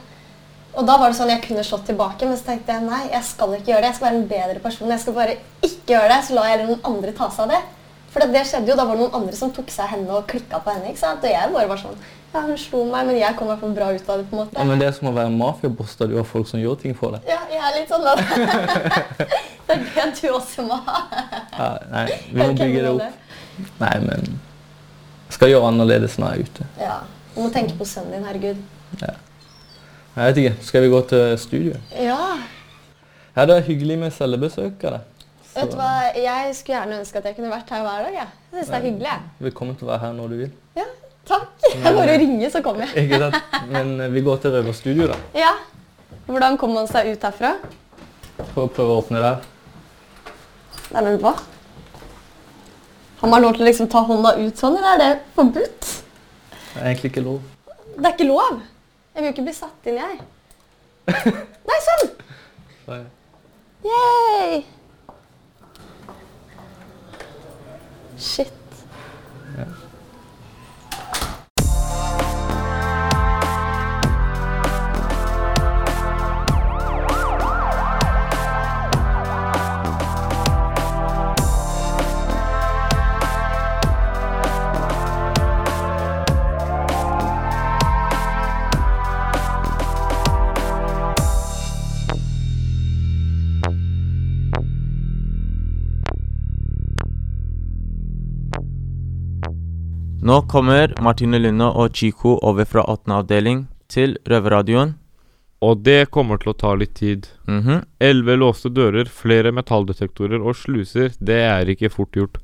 Og 0.77 0.87
da 0.87 0.99
var 1.01 1.11
det 1.11 1.19
sånn 1.19 1.33
Jeg 1.33 1.43
kunne 1.49 1.65
slått 1.67 1.89
tilbake, 1.89 2.29
men 2.29 2.39
så 2.39 2.53
tenkte 2.53 2.77
jeg 2.77 2.87
nei, 2.87 3.03
jeg 3.11 3.27
skal 3.27 3.57
ikke 3.57 3.73
gjøre 3.73 3.83
det. 3.83 3.91
Jeg 3.91 3.99
skal 3.99 4.11
være 4.11 4.21
en 4.21 4.31
bedre 4.37 4.63
person. 4.69 4.93
Jeg 4.93 5.03
skal 5.03 5.17
bare 5.17 5.37
ikke 5.65 5.95
gjøre 5.95 6.13
det, 6.13 6.21
så 6.29 6.37
lar 6.37 6.53
jeg 6.53 6.67
noen 6.67 6.89
andre 6.93 7.17
ta 7.17 7.31
seg 7.33 7.49
av 7.49 7.57
det. 7.57 7.63
For 8.11 8.21
det 8.27 8.43
skjedde 8.49 8.67
jo, 8.73 8.77
Da 8.77 8.85
var 8.85 8.97
det 8.97 9.05
noen 9.05 9.15
andre 9.21 9.37
som 9.39 9.53
tok 9.55 9.69
seg 9.71 9.87
henne 9.93 10.11
og 10.11 10.27
klikka 10.27 10.59
på 10.65 10.73
henne. 10.75 10.89
ikke 10.91 10.99
sant? 10.99 11.23
Og 11.23 11.31
jeg 11.31 11.53
bare 11.55 11.69
var 11.71 11.77
sånn 11.79 11.97
Ja, 12.35 12.41
hun 12.47 12.57
slo 12.59 12.85
meg, 12.87 13.07
men 13.07 13.17
jeg 13.19 13.35
kom 13.37 13.47
i 13.49 13.51
hvert 13.51 13.61
fall 13.61 13.73
bra 13.75 13.87
ut 13.95 14.09
av 14.11 14.19
det. 14.21 14.27
på 14.31 14.37
en 14.37 14.41
måte. 14.45 14.55
ja, 14.59 14.65
Men 14.65 14.79
det 14.79 14.87
er 14.89 14.93
som 14.93 15.09
å 15.11 15.13
være 15.15 15.31
mafiaboss 15.35 15.97
da 15.99 16.07
du 16.07 16.17
har 16.17 16.25
folk 16.25 16.47
som 16.47 16.61
gjør 16.61 16.77
ting 16.81 16.95
for 16.95 17.11
deg. 17.17 17.21
Ja, 17.27 17.41
jeg 17.51 17.59
er 17.59 17.79
litt 17.79 17.89
sånn 17.91 18.05
da. 18.07 18.15
det 19.67 19.77
er 19.77 19.83
det 19.95 20.21
du 20.21 20.29
også 20.35 20.63
må 20.67 20.79
ha. 20.87 21.01
Ja, 21.59 21.71
nei, 21.91 22.05
vi 22.31 22.39
må 22.41 22.53
bygge 22.55 22.85
det 22.85 22.93
opp. 22.93 23.19
Nei, 23.81 23.97
men 24.07 24.39
skal 25.31 25.51
gjøre 25.53 25.69
annerledes 25.73 26.19
når 26.19 26.31
jeg 26.31 26.39
er 26.39 26.53
ute. 26.53 26.69
Ja, 26.81 27.01
Du 27.35 27.41
må 27.45 27.51
tenke 27.55 27.75
på 27.79 27.85
sønnen 27.87 28.13
din, 28.17 28.25
herregud. 28.27 28.63
Ja. 29.01 29.13
Jeg 30.17 30.25
vet 30.35 30.37
ikke, 30.43 30.55
Skal 30.67 30.83
vi 30.83 30.89
gå 30.91 31.01
til 31.09 31.39
studio? 31.39 31.75
Ja. 31.95 32.39
Ja, 33.37 33.45
Det 33.47 33.57
er 33.57 33.63
hyggelig 33.69 33.99
med 33.99 34.13
cellebesøk 34.13 34.83
av 34.85 34.97
deg. 34.99 35.01
Så 35.19 35.20
Vet 35.55 35.73
du 35.73 35.77
hva, 35.79 35.91
Jeg 36.15 36.55
skulle 36.55 36.77
gjerne 36.79 36.99
ønske 37.01 37.19
at 37.21 37.27
jeg 37.31 37.37
kunne 37.37 37.51
vært 37.51 37.71
her 37.75 37.83
hver 37.85 38.05
dag. 38.07 38.15
Jeg, 38.15 38.27
jeg 38.51 38.57
synes 38.59 38.71
det 38.71 38.77
er 38.79 38.85
hyggelig. 38.87 39.09
jeg. 39.11 39.21
Velkommen 39.49 39.77
til 39.79 39.89
å 39.89 39.91
være 39.91 40.03
her 40.05 40.13
når 40.17 40.33
du 40.33 40.37
vil. 40.45 40.53
Ja, 40.79 40.87
takk. 41.27 41.49
Jeg 41.71 41.95
bare 41.97 42.17
ringe, 42.23 42.51
så 42.55 42.63
kommer 42.65 42.87
jeg. 42.87 43.05
Ikke 43.07 43.19
sant? 43.25 43.57
Men 43.73 43.93
eh, 44.05 44.13
vi 44.15 44.23
går 44.27 44.41
til 44.45 44.55
Røverstudio, 44.55 45.09
da. 45.11 45.19
Ja. 45.37 45.53
Hvordan 46.31 46.59
kommer 46.61 46.81
man 46.83 46.91
seg 46.91 47.11
ut 47.11 47.27
herfra? 47.27 47.55
Prøv 48.41 48.63
å 48.63 48.71
prøve 48.79 48.95
å 48.95 49.01
åpne 49.03 49.23
der. 49.25 49.49
Nei, 50.95 51.03
men 51.09 51.19
hva? 51.23 51.35
Har 53.21 53.29
man 53.35 53.43
lov 53.45 53.57
til 53.59 53.67
å 53.67 53.69
liksom 53.69 53.91
ta 53.93 54.01
hånda 54.07 54.37
ut 54.41 54.59
sånn, 54.59 54.79
eller 54.79 54.95
er 54.95 55.01
det 55.03 55.13
forbudt? 55.37 55.89
Det 56.55 56.79
er 56.81 56.93
egentlig 56.93 57.11
ikke 57.13 57.27
lov. 57.27 57.41
Det 57.99 58.07
er 58.07 58.15
ikke 58.15 58.31
lov. 58.31 58.61
Jeg 59.13 59.21
vil 59.25 59.29
jo 59.29 59.35
ikke 59.35 59.49
bli 59.51 59.57
satt 59.59 59.91
inn, 59.91 59.99
jeg. 59.99 60.21
Nei, 61.69 61.81
sånn! 61.91 62.13
Så, 62.87 63.01
Yay! 63.85 64.63
Shit. 68.21 68.60
Nå 100.31 100.43
kommer 100.47 100.93
Martine 101.03 101.41
Lunde 101.41 101.67
og 101.75 101.97
Chico 101.97 102.37
over 102.47 102.65
fra 102.69 102.85
8. 102.87 103.11
avdeling 103.17 103.65
til 103.91 104.13
Røverradioen. 104.31 104.93
Og 105.59 105.81
det 105.83 106.13
kommer 106.15 106.39
til 106.39 106.53
å 106.53 106.55
ta 106.61 106.71
litt 106.79 106.93
tid. 106.95 107.27
Mhm. 107.49 107.81
Elleve 107.99 108.37
låste 108.39 108.71
dører, 108.71 109.11
flere 109.11 109.51
metalldetektorer 109.51 110.39
og 110.39 110.55
sluser, 110.55 111.11
det 111.19 111.41
er 111.49 111.67
ikke 111.75 111.91
fort 111.91 112.15
gjort. 112.15 112.39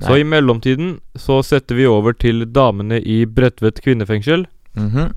Så 0.00 0.16
i 0.16 0.24
mellomtiden 0.24 0.96
så 1.14 1.42
setter 1.44 1.76
vi 1.76 1.84
over 1.84 2.16
til 2.16 2.46
damene 2.46 3.02
i 3.04 3.26
Bredtvet 3.26 3.82
kvinnefengsel. 3.84 4.46
Mhm. 4.74 5.12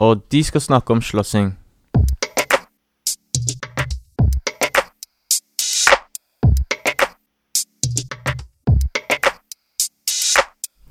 Og 0.00 0.22
de 0.30 0.42
skal 0.42 0.60
snakke 0.60 0.90
om 0.96 1.02
slåssing. 1.02 1.56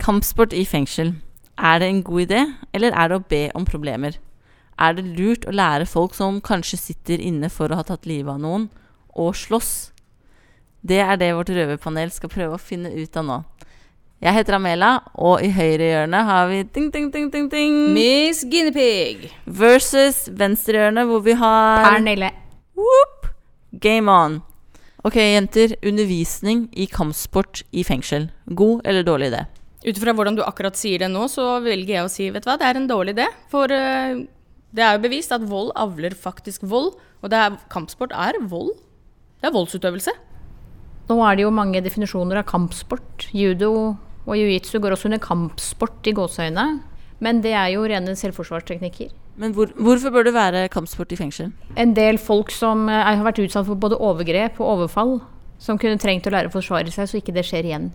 Kampsport 0.08 0.54
i 0.56 0.62
fengsel. 0.64 1.10
Er 1.60 1.82
det 1.82 1.88
en 1.90 2.04
god 2.04 2.22
idé, 2.22 2.42
eller 2.72 2.94
er 2.96 3.10
det 3.12 3.16
å 3.18 3.24
be 3.28 3.40
om 3.60 3.66
problemer? 3.68 4.14
Er 4.80 4.94
det 4.96 5.04
lurt 5.04 5.44
å 5.44 5.52
lære 5.52 5.88
folk 5.90 6.14
som 6.16 6.38
kanskje 6.40 6.78
sitter 6.80 7.20
inne 7.20 7.50
for 7.52 7.68
å 7.68 7.80
ha 7.82 7.84
tatt 7.84 8.08
livet 8.08 8.32
av 8.32 8.40
noen, 8.40 8.70
å 9.12 9.34
slåss? 9.36 9.92
Det 10.80 11.02
er 11.04 11.20
det 11.20 11.34
vårt 11.36 11.52
røverpanel 11.52 12.14
skal 12.16 12.32
prøve 12.32 12.56
å 12.56 12.62
finne 12.62 12.94
ut 12.96 13.20
av 13.20 13.28
nå. 13.28 13.38
Jeg 14.24 14.38
heter 14.38 14.56
Amela, 14.56 14.94
og 15.20 15.44
i 15.44 15.52
høyre 15.52 15.92
hjørne 15.92 16.24
har 16.30 16.48
vi 16.54 16.62
ding, 16.64 16.88
ding, 16.94 17.12
ding, 17.12 17.28
ding, 17.34 17.52
ding. 17.52 17.76
Miss 17.98 18.46
Guinevere. 18.48 19.34
Versus 19.44 20.24
venstre 20.32 20.86
hjørne, 20.86 21.04
hvor 21.10 21.26
vi 21.28 21.36
har 21.36 21.84
Pernille. 21.84 22.32
Whoop! 22.80 23.28
Game 23.76 24.08
on. 24.08 24.40
Ok, 25.04 25.20
jenter. 25.20 25.76
Undervisning 25.84 26.70
i 26.72 26.88
kampsport 26.88 27.66
i 27.76 27.84
fengsel. 27.84 28.32
God 28.56 28.88
eller 28.88 29.04
dårlig 29.04 29.34
idé? 29.36 29.46
Ut 29.86 29.93
ifra 29.93 30.13
hvordan 30.17 30.38
du 30.38 30.41
akkurat 30.46 30.77
sier 30.77 31.03
det 31.03 31.12
nå, 31.13 31.27
så 31.29 31.60
velger 31.62 32.00
jeg 32.00 32.05
å 32.05 32.12
si 32.12 32.29
vet 32.34 32.46
du 32.46 32.50
hva, 32.50 32.57
det 32.57 32.65
er 32.69 32.79
en 32.79 32.89
dårlig 32.89 33.13
idé. 33.13 33.27
For 33.51 33.72
eh, 33.74 34.24
det 34.74 34.84
er 34.84 34.98
jo 34.98 35.03
bevist 35.05 35.36
at 35.36 35.46
vold 35.48 35.72
avler 35.77 36.15
faktisk 36.17 36.65
vold. 36.67 36.96
Og 37.22 37.31
det 37.34 37.38
er, 37.39 37.60
kampsport 37.74 38.13
er 38.13 38.39
vold. 38.50 38.74
Det 39.41 39.50
er 39.50 39.55
voldsutøvelse. 39.55 40.13
Nå 41.07 41.22
er 41.24 41.38
det 41.38 41.46
jo 41.46 41.53
mange 41.55 41.81
definisjoner 41.86 42.41
av 42.41 42.50
kampsport. 42.50 43.29
Judo 43.38 43.72
og 44.27 44.36
jiu-jitsu 44.36 44.81
går 44.84 44.96
også 44.96 45.12
under 45.12 45.22
kampsport 45.24 46.10
i 46.10 46.13
gåseøyne. 46.17 46.67
Men 47.24 47.39
det 47.41 47.53
er 47.57 47.72
jo 47.74 47.86
rene 47.89 48.13
selvforsvarsteknikker. 48.17 49.13
Men 49.38 49.53
hvor, 49.53 49.72
hvorfor 49.77 50.13
bør 50.13 50.27
det 50.27 50.34
være 50.34 50.67
kampsport 50.74 51.13
i 51.13 51.17
fengsel? 51.19 51.53
En 51.77 51.93
del 51.98 52.17
folk 52.22 52.51
som 52.53 52.88
eh, 52.89 53.05
har 53.05 53.25
vært 53.25 53.41
utsatt 53.46 53.69
for 53.69 53.77
både 53.79 53.98
overgrep 54.01 54.60
og 54.62 54.74
overfall, 54.74 55.19
som 55.62 55.77
kunne 55.81 56.01
trengt 56.01 56.27
å 56.29 56.34
lære 56.34 56.50
å 56.50 56.53
forsvare 56.53 56.93
seg, 56.93 57.10
så 57.10 57.22
ikke 57.22 57.34
det 57.38 57.46
skjer 57.46 57.69
igjen. 57.69 57.89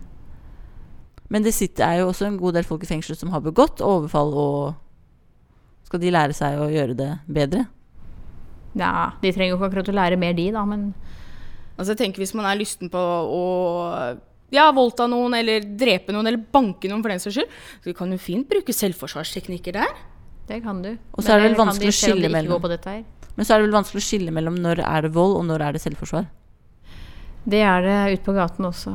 Men 1.33 1.45
det 1.45 1.55
sitter, 1.57 1.87
er 1.87 2.03
jo 2.03 2.11
også 2.11 2.27
en 2.29 2.37
god 2.37 2.59
del 2.59 2.67
folk 2.67 2.83
i 2.85 2.89
fengsel 2.89 3.17
som 3.17 3.31
har 3.33 3.41
begått 3.41 3.81
overfall, 3.81 4.33
og 4.37 5.87
skal 5.89 6.01
de 6.03 6.11
lære 6.13 6.35
seg 6.37 6.59
å 6.61 6.69
gjøre 6.69 6.97
det 6.97 7.09
bedre? 7.25 7.65
Ja, 8.77 9.13
de 9.21 9.31
trenger 9.33 9.53
jo 9.53 9.57
ikke 9.57 9.71
akkurat 9.71 9.89
å 9.89 9.97
lære 9.97 10.19
mer, 10.21 10.37
de, 10.37 10.51
da, 10.53 10.65
men 10.65 10.91
Altså, 11.73 11.95
jeg 11.95 12.03
tenker 12.03 12.21
Hvis 12.21 12.35
man 12.37 12.45
er 12.45 12.59
lysten 12.59 12.91
på 12.93 13.01
å 13.01 13.43
ja, 14.53 14.67
voldta 14.75 15.07
noen, 15.09 15.33
eller 15.33 15.63
drepe 15.65 16.13
noen, 16.13 16.27
eller 16.29 16.43
banke 16.53 16.85
noen 16.85 17.01
for 17.01 17.09
den 17.09 17.21
saks 17.23 17.39
skyld, 17.39 17.55
så 17.81 17.93
kan 17.97 18.11
du 18.13 18.19
fint 18.21 18.45
bruke 18.45 18.75
selvforsvarsteknikker 18.75 19.79
der. 19.79 19.95
det 20.45 20.59
kan 20.61 20.83
du. 20.83 20.91
Og 21.17 21.25
så 21.25 21.33
er 21.33 21.41
det 21.41 21.47
vel 21.47 21.57
vanskelig 21.57 21.89
de 21.89 21.95
å 21.95 21.97
skille 21.97 22.29
mellom. 22.29 22.67
Men 23.33 23.47
så 23.47 23.55
er 23.55 23.63
det 23.63 23.65
vel 23.65 23.73
vanskelig 23.79 24.03
å 24.03 24.05
skille 24.05 24.35
mellom 24.35 24.59
når 24.61 24.83
er 24.85 25.07
det 25.07 25.13
vold, 25.15 25.39
og 25.39 25.47
når 25.49 25.65
er 25.65 25.73
det 25.73 25.81
selvforsvar. 25.81 26.29
Det 27.49 27.63
er 27.65 27.81
det 27.87 27.97
ute 28.13 28.25
på 28.27 28.37
gaten 28.37 28.69
også. 28.69 28.93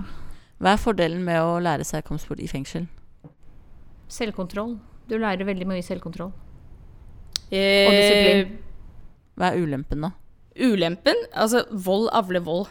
Hva 0.58 0.74
er 0.74 0.80
fordelen 0.82 1.22
med 1.26 1.38
å 1.38 1.58
lære 1.62 1.86
seg 1.86 2.04
kampsport 2.08 2.40
i 2.42 2.48
fengsel? 2.50 2.88
Selvkontroll. 4.10 4.76
Du 5.08 5.16
lærer 5.20 5.46
veldig 5.46 5.68
mye 5.68 5.84
selvkontroll. 5.84 6.32
Eh, 7.52 7.86
Og 7.86 7.94
disiplin. 7.94 8.58
Hva 9.38 9.52
er 9.52 9.62
ulempen, 9.62 10.02
da? 10.08 10.10
Ulempen 10.58 11.20
Altså, 11.32 11.62
vold 11.70 12.08
avler 12.12 12.42
vold. 12.44 12.66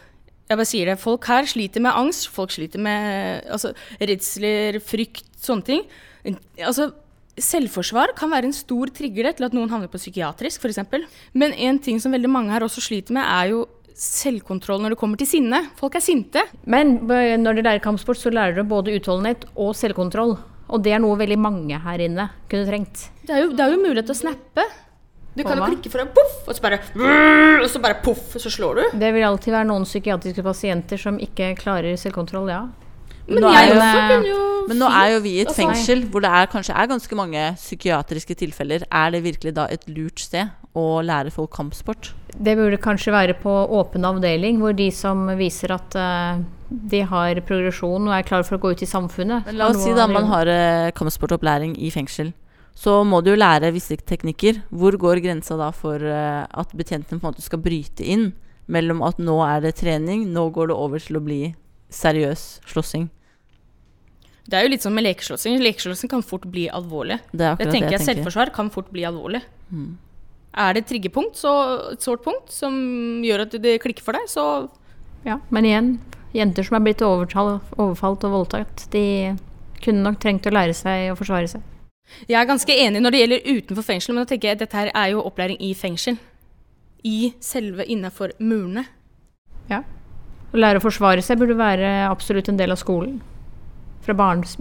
Jeg 0.50 0.60
bare 0.60 0.68
sier 0.68 0.90
det. 0.92 1.00
Folk 1.00 1.26
her 1.28 1.48
sliter 1.48 1.84
med 1.84 1.96
angst. 1.96 2.28
Folk 2.32 2.52
sliter 2.56 2.80
med 2.84 3.48
altså, 3.52 3.74
redsler, 4.00 4.80
frykt, 4.84 5.26
sånne 5.44 5.68
ting. 5.68 5.86
Altså, 6.60 6.90
selvforsvar 7.38 8.14
kan 8.18 8.32
være 8.34 8.50
en 8.50 8.56
stor 8.56 8.92
trigger 8.96 9.32
til 9.38 9.48
at 9.48 9.56
noen 9.56 9.70
havner 9.72 9.92
på 9.92 10.00
psykiatrisk, 10.02 10.64
f.eks. 10.64 11.08
Men 11.38 11.54
en 11.54 11.80
ting 11.84 12.00
som 12.02 12.16
veldig 12.16 12.32
mange 12.32 12.52
her 12.56 12.66
også 12.66 12.84
sliter 12.84 13.16
med, 13.16 13.24
er 13.28 13.52
jo 13.54 13.66
selvkontroll 13.98 14.82
når 14.84 14.94
det 14.94 15.00
kommer 15.02 15.18
til 15.20 15.30
sinne. 15.30 15.64
Folk 15.80 15.96
er 15.98 16.04
sinte. 16.06 16.44
Men 16.70 17.00
når 17.08 17.58
du 17.58 17.62
lærer 17.66 17.84
kampsport, 17.84 18.20
så 18.22 18.32
lærer 18.34 18.56
du 18.60 18.64
både 18.70 18.94
utholdenhet 18.98 19.46
og 19.56 19.74
selvkontroll. 19.78 20.38
Og 20.68 20.84
det 20.84 20.94
er 20.94 21.00
noe 21.00 21.18
veldig 21.18 21.38
mange 21.40 21.78
her 21.80 22.04
inne 22.04 22.30
kunne 22.52 22.68
trengt. 22.68 23.08
Det 23.26 23.34
er 23.36 23.46
jo, 23.46 23.54
det 23.56 23.64
er 23.64 23.72
jo 23.74 23.80
mulighet 23.82 24.10
til 24.10 24.18
å 24.18 24.22
snappe. 24.26 24.66
Du 25.38 25.44
kan 25.46 25.60
jo 25.60 25.68
klikke 25.70 25.92
for 25.94 26.02
deg, 26.02 26.10
poff, 26.18 26.38
og 26.50 26.56
så 26.58 26.64
bare 26.66 26.80
Og 27.62 27.68
så 27.70 27.80
bare 27.82 28.00
poff, 28.02 28.34
så 28.42 28.50
slår 28.50 28.80
du. 28.80 28.98
Det 28.98 29.12
vil 29.14 29.26
alltid 29.28 29.54
være 29.54 29.68
noen 29.70 29.86
psykiatriske 29.86 30.44
pasienter 30.44 30.98
som 30.98 31.20
ikke 31.22 31.52
klarer 31.60 31.94
selvkontroll, 32.02 32.50
ja. 32.50 32.64
Men 33.28 33.44
Nå 33.44 33.50
jeg 33.52 33.68
er 33.70 33.74
jo- 33.74 33.82
også 33.82 34.28
jo 34.28 34.68
Men 34.70 34.78
nå 34.80 34.88
er 34.90 35.08
jo 35.14 35.20
vi 35.20 35.30
i 35.38 35.42
et 35.42 35.48
Altså- 35.50 35.62
fengsel 35.62 36.06
hvor 36.10 36.22
det 36.22 36.30
er, 36.32 36.48
kanskje 36.48 36.74
er 36.76 36.88
ganske 36.88 37.16
mange 37.16 37.56
psykiatriske 37.56 38.36
tilfeller. 38.36 38.84
Er 38.92 39.12
det 39.12 39.24
virkelig 39.24 39.54
da 39.54 39.66
et 39.70 39.84
lurt 39.88 40.20
sted 40.20 40.50
å 40.78 41.02
lære 41.06 41.34
folk 41.34 41.52
kampsport? 41.56 42.12
Det 42.38 42.54
burde 42.60 42.78
kanskje 42.82 43.14
være 43.16 43.36
på 43.42 43.52
åpen 43.80 44.06
avdeling, 44.06 44.62
hvor 44.62 44.76
de 44.78 44.90
som 44.94 45.26
viser 45.40 45.74
at 45.74 45.98
uh, 45.98 46.42
de 46.70 47.02
har 47.10 47.42
progresjon 47.48 48.10
og 48.10 48.14
er 48.14 48.28
klar 48.28 48.46
for 48.46 48.58
å 48.58 48.62
gå 48.62 48.76
ut 48.76 48.84
i 48.86 48.90
samfunnet. 48.90 49.48
Men 49.48 49.62
la 49.62 49.72
oss 49.72 49.82
si 49.84 49.96
da 49.98 50.06
man 50.12 50.30
har 50.30 50.52
uh, 50.52 50.90
kampsportopplæring 50.98 51.78
i 51.82 51.92
fengsel. 51.94 52.34
Så 52.78 53.00
må 53.10 53.24
du 53.26 53.32
jo 53.32 53.40
lære 53.40 53.74
visse 53.74 53.98
teknikker. 53.98 54.62
Hvor 54.70 55.00
går 55.02 55.24
grensa 55.24 55.58
da 55.58 55.72
for 55.74 55.98
uh, 55.98 56.46
at 56.46 56.76
betjentene 56.78 57.18
på 57.18 57.26
en 57.26 57.32
måte 57.32 57.46
skal 57.46 57.64
bryte 57.64 58.06
inn 58.06 58.30
mellom 58.70 59.02
at 59.08 59.18
nå 59.18 59.40
er 59.48 59.64
det 59.64 59.78
trening, 59.80 60.28
nå 60.30 60.50
går 60.54 60.70
det 60.70 60.78
over 60.78 61.02
til 61.02 61.18
å 61.18 61.24
bli 61.24 61.42
seriøs 61.94 62.50
slåssing? 62.68 63.08
Det 64.48 64.56
er 64.56 64.64
jo 64.64 64.72
litt 64.72 64.84
som 64.84 64.94
med 64.96 65.04
lekeslåssing. 65.04 65.58
Lekeslåssing 65.60 66.12
kan 66.12 66.24
fort 66.24 66.46
bli 66.48 66.68
alvorlig. 66.72 67.20
Det 67.34 67.44
er 67.44 67.58
Det 67.60 67.68
tenker 67.68 67.90
det 67.90 67.98
jeg 67.98 68.00
jeg 68.00 68.06
tenker. 68.06 68.14
Selvforsvar 68.14 68.54
kan 68.56 68.70
fort 68.72 68.92
bli 68.94 69.04
alvorlig. 69.08 69.42
Mm. 69.72 69.98
Er 70.58 70.74
det 70.74 70.84
et 70.84 70.90
triggerpunkt, 70.90 71.38
så 71.38 71.54
et 71.94 72.02
sårt 72.02 72.24
punkt, 72.26 72.50
som 72.50 72.74
gjør 73.26 73.46
at 73.46 73.58
det 73.62 73.78
klikker 73.84 74.06
for 74.06 74.18
deg, 74.18 74.26
så 74.32 74.68
Ja, 75.28 75.40
men 75.54 75.66
igjen, 75.68 75.90
jenter 76.34 76.66
som 76.66 76.78
er 76.78 76.86
blitt 76.86 77.04
overfalt 77.06 78.26
og 78.26 78.34
voldtatt, 78.34 78.88
de 78.94 79.36
kunne 79.84 80.06
nok 80.06 80.18
trengt 80.24 80.48
å 80.50 80.54
lære 80.54 80.74
seg 80.78 81.12
å 81.12 81.18
forsvare 81.20 81.50
seg. 81.52 81.66
Jeg 82.26 82.40
er 82.40 82.48
ganske 82.48 82.74
enig 82.74 83.02
når 83.04 83.14
det 83.14 83.22
gjelder 83.22 83.48
utenfor 83.58 83.86
fengsel, 83.86 84.16
men 84.16 84.24
da 84.24 84.32
tenker 84.32 84.50
jeg 84.50 84.58
at 84.58 84.64
dette 84.64 84.80
her 84.80 84.92
er 84.96 85.12
jo 85.12 85.26
opplæring 85.28 85.60
i 85.62 85.74
fengsel. 85.78 86.18
I 87.06 87.34
selve 87.44 87.86
innafor 87.86 88.34
murene. 88.40 88.88
Ja. 89.70 89.84
Å 90.54 90.58
lære 90.58 90.80
å 90.80 90.86
forsvare 90.86 91.22
seg 91.26 91.42
burde 91.42 91.58
være 91.60 92.08
absolutt 92.08 92.50
en 92.50 92.60
del 92.60 92.74
av 92.74 92.82
skolen. 92.82 93.20
Fra 94.06 94.16
barns... 94.18 94.58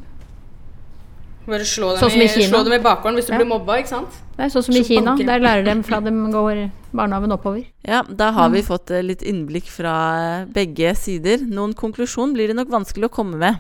Bare 1.46 1.64
slå 1.64 1.92
dem, 1.94 2.00
Sånn 2.02 2.10
som 2.10 2.20
i 2.20 2.24
i, 2.24 2.28
Kina. 2.28 2.48
slå 2.50 2.64
dem 2.64 2.72
i 2.74 2.82
bakgården 2.82 3.14
hvis 3.20 3.26
du 3.28 3.32
Ja. 3.32 3.38
blir 3.38 3.46
mobba, 3.46 3.76
ikke 3.78 3.88
sant? 3.88 4.08
Det 4.36 4.44
er 4.46 4.48
sånn 4.50 4.64
som 4.64 4.74
i 4.74 4.82
Kina. 4.82 5.12
banker. 5.12 5.26
Der 5.26 5.38
lærer 5.40 5.64
de 5.64 5.82
fra 5.82 6.00
de 6.06 6.10
går 6.10 6.70
barnehagen 6.92 7.32
oppover. 7.32 7.64
Ja, 7.86 8.02
da 8.02 8.32
har 8.32 8.50
vi 8.50 8.62
fått 8.62 8.90
eh, 8.90 9.02
litt 9.02 9.22
innblikk 9.22 9.68
fra 9.70 9.94
eh, 10.42 10.44
begge 10.46 10.96
sider. 10.96 11.38
Noen 11.46 11.72
konklusjon 11.74 12.34
blir 12.34 12.48
det 12.48 12.56
nok 12.56 12.68
vanskelig 12.68 13.04
å 13.06 13.14
komme 13.14 13.36
med. 13.36 13.56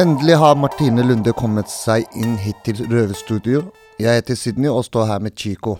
Endelig 0.00 0.34
har 0.40 0.54
Martine 0.56 1.02
Lunde 1.04 1.32
kommet 1.36 1.68
seg 1.68 2.06
inn 2.16 2.38
hit 2.40 2.56
til 2.64 2.78
Røverstudio. 2.88 3.66
Jeg 4.00 4.16
heter 4.16 4.38
Sydney 4.38 4.70
og 4.72 4.86
står 4.86 5.10
her 5.10 5.18
med 5.20 5.34
Chico. 5.36 5.74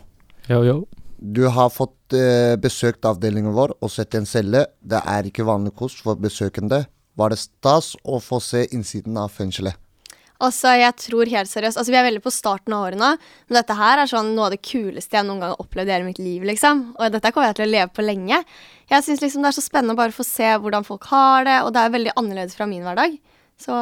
Yo, 0.44 0.58
yo. 0.66 0.74
Du 1.16 1.46
har 1.48 1.70
fått 1.72 2.12
eh, 2.18 2.52
besøkt 2.60 3.06
avdelingen 3.08 3.54
vår 3.56 3.72
og 3.78 3.88
sett 3.88 4.18
en 4.18 4.28
celle. 4.28 4.66
Det 4.84 5.00
er 5.08 5.30
ikke 5.30 5.46
vanlig 5.48 5.72
kost 5.78 6.02
for 6.04 6.20
besøkende. 6.20 6.82
Var 7.16 7.32
det 7.32 7.38
stas 7.40 7.94
å 8.04 8.18
få 8.20 8.42
se 8.44 8.66
innsiden 8.76 9.16
av 9.16 9.32
fengselet? 9.32 9.78
Altså, 10.36 10.74
jeg 10.82 10.98
tror 11.00 11.32
helt 11.32 11.48
seriøst 11.48 11.80
Altså, 11.80 11.94
vi 11.94 12.00
er 12.02 12.08
veldig 12.10 12.24
på 12.26 12.34
starten 12.34 12.76
av 12.76 12.90
årene, 12.90 13.14
men 13.16 13.60
dette 13.62 13.78
her 13.80 14.04
er 14.04 14.12
sånn 14.12 14.34
noe 14.36 14.50
av 14.50 14.58
det 14.58 14.60
kuleste 14.60 15.16
jeg 15.16 15.30
noen 15.30 15.40
gang 15.40 15.54
har 15.54 15.64
opplevd 15.64 15.88
i 15.88 15.96
hele 15.96 16.10
mitt 16.10 16.20
liv, 16.20 16.44
liksom. 16.52 16.90
Og 16.98 17.16
dette 17.16 17.32
kommer 17.32 17.54
jeg 17.54 17.62
til 17.62 17.70
å 17.70 17.72
leve 17.72 17.88
på 17.96 18.04
lenge. 18.04 18.44
Jeg 18.92 19.08
syns 19.08 19.24
liksom 19.24 19.48
det 19.48 19.54
er 19.54 19.60
så 19.62 19.64
spennende 19.64 19.96
å 19.96 20.02
bare 20.04 20.12
få 20.12 20.28
se 20.28 20.52
hvordan 20.60 20.84
folk 20.84 21.08
har 21.08 21.48
det, 21.48 21.58
og 21.64 21.72
det 21.72 21.86
er 21.86 21.96
veldig 21.96 22.16
annerledes 22.20 22.60
fra 22.60 22.68
min 22.68 22.84
hverdag. 22.84 23.16
Så 23.60 23.80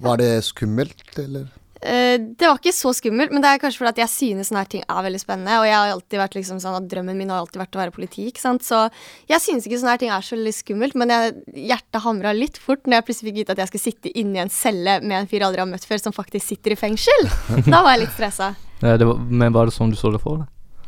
Var 0.00 0.20
det 0.20 0.30
skummelt, 0.46 1.06
eller? 1.20 1.48
eh, 1.80 2.16
det 2.20 2.44
var 2.48 2.58
ikke 2.58 2.72
så 2.76 2.90
skummelt, 2.92 3.32
men 3.32 3.40
det 3.40 3.48
er 3.54 3.60
kanskje 3.62 3.80
fordi 3.80 3.92
at 3.94 4.00
jeg 4.02 4.10
synes 4.12 4.48
sånne 4.50 4.62
her 4.64 4.68
ting 4.72 4.82
er 4.84 5.04
veldig 5.06 5.20
spennende. 5.22 5.58
Og 5.60 5.64
jeg 5.68 5.76
har 5.76 5.92
alltid 5.94 6.20
vært 6.20 6.36
liksom 6.36 6.58
sånn 6.60 6.76
at 6.76 6.88
drømmen 6.92 7.16
min 7.16 7.30
har 7.32 7.40
alltid 7.40 7.60
vært 7.62 7.76
å 7.78 7.80
være 7.80 7.94
politi, 7.94 8.26
ikke 8.28 8.42
sant. 8.42 8.64
Så 8.66 8.82
jeg 9.30 9.40
synes 9.44 9.64
ikke 9.68 9.78
sånne 9.80 9.94
her 9.96 10.02
ting 10.02 10.12
er 10.12 10.24
så 10.26 10.36
veldig 10.36 10.52
skummelt, 10.56 10.96
men 11.00 11.12
jeg, 11.14 11.34
hjertet 11.70 12.02
hamra 12.04 12.34
litt 12.36 12.60
fort 12.60 12.84
når 12.84 12.98
jeg 13.00 13.06
plutselig 13.08 13.30
fikk 13.30 13.38
vite 13.42 13.56
at 13.56 13.62
jeg 13.64 13.72
skulle 13.72 13.86
sitte 13.88 14.12
inni 14.20 14.42
en 14.44 14.52
celle 14.52 14.98
med 15.04 15.18
en 15.22 15.28
fyr 15.30 15.40
jeg 15.40 15.48
aldri 15.48 15.64
har 15.64 15.70
møtt 15.72 15.88
før, 15.88 16.00
som 16.04 16.16
faktisk 16.16 16.46
sitter 16.52 16.76
i 16.76 16.80
fengsel. 16.80 17.28
Da 17.68 17.80
var 17.84 17.96
jeg 17.96 18.06
litt 18.06 18.16
stressa. 18.16 18.54
Eh, 18.80 18.94
Det 18.96 19.04
var, 19.04 19.18
men 19.20 19.52
var 19.52 19.68
det 19.68 19.74
sånn 19.76 19.90
du 19.92 19.96
så 20.00 20.08
det 20.08 20.22
for 20.22 20.40
deg? 20.40 20.46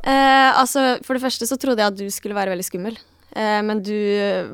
Eh, 0.09 0.50
altså, 0.57 0.97
for 1.04 1.12
det 1.12 1.21
første 1.26 1.45
så 1.45 1.59
trodde 1.61 1.83
jeg 1.85 1.92
at 1.92 1.99
du 1.99 2.07
skulle 2.09 2.33
være 2.38 2.54
veldig 2.54 2.64
skummel. 2.64 2.97
Eh, 3.32 3.60
men 3.64 3.82
du 3.84 3.96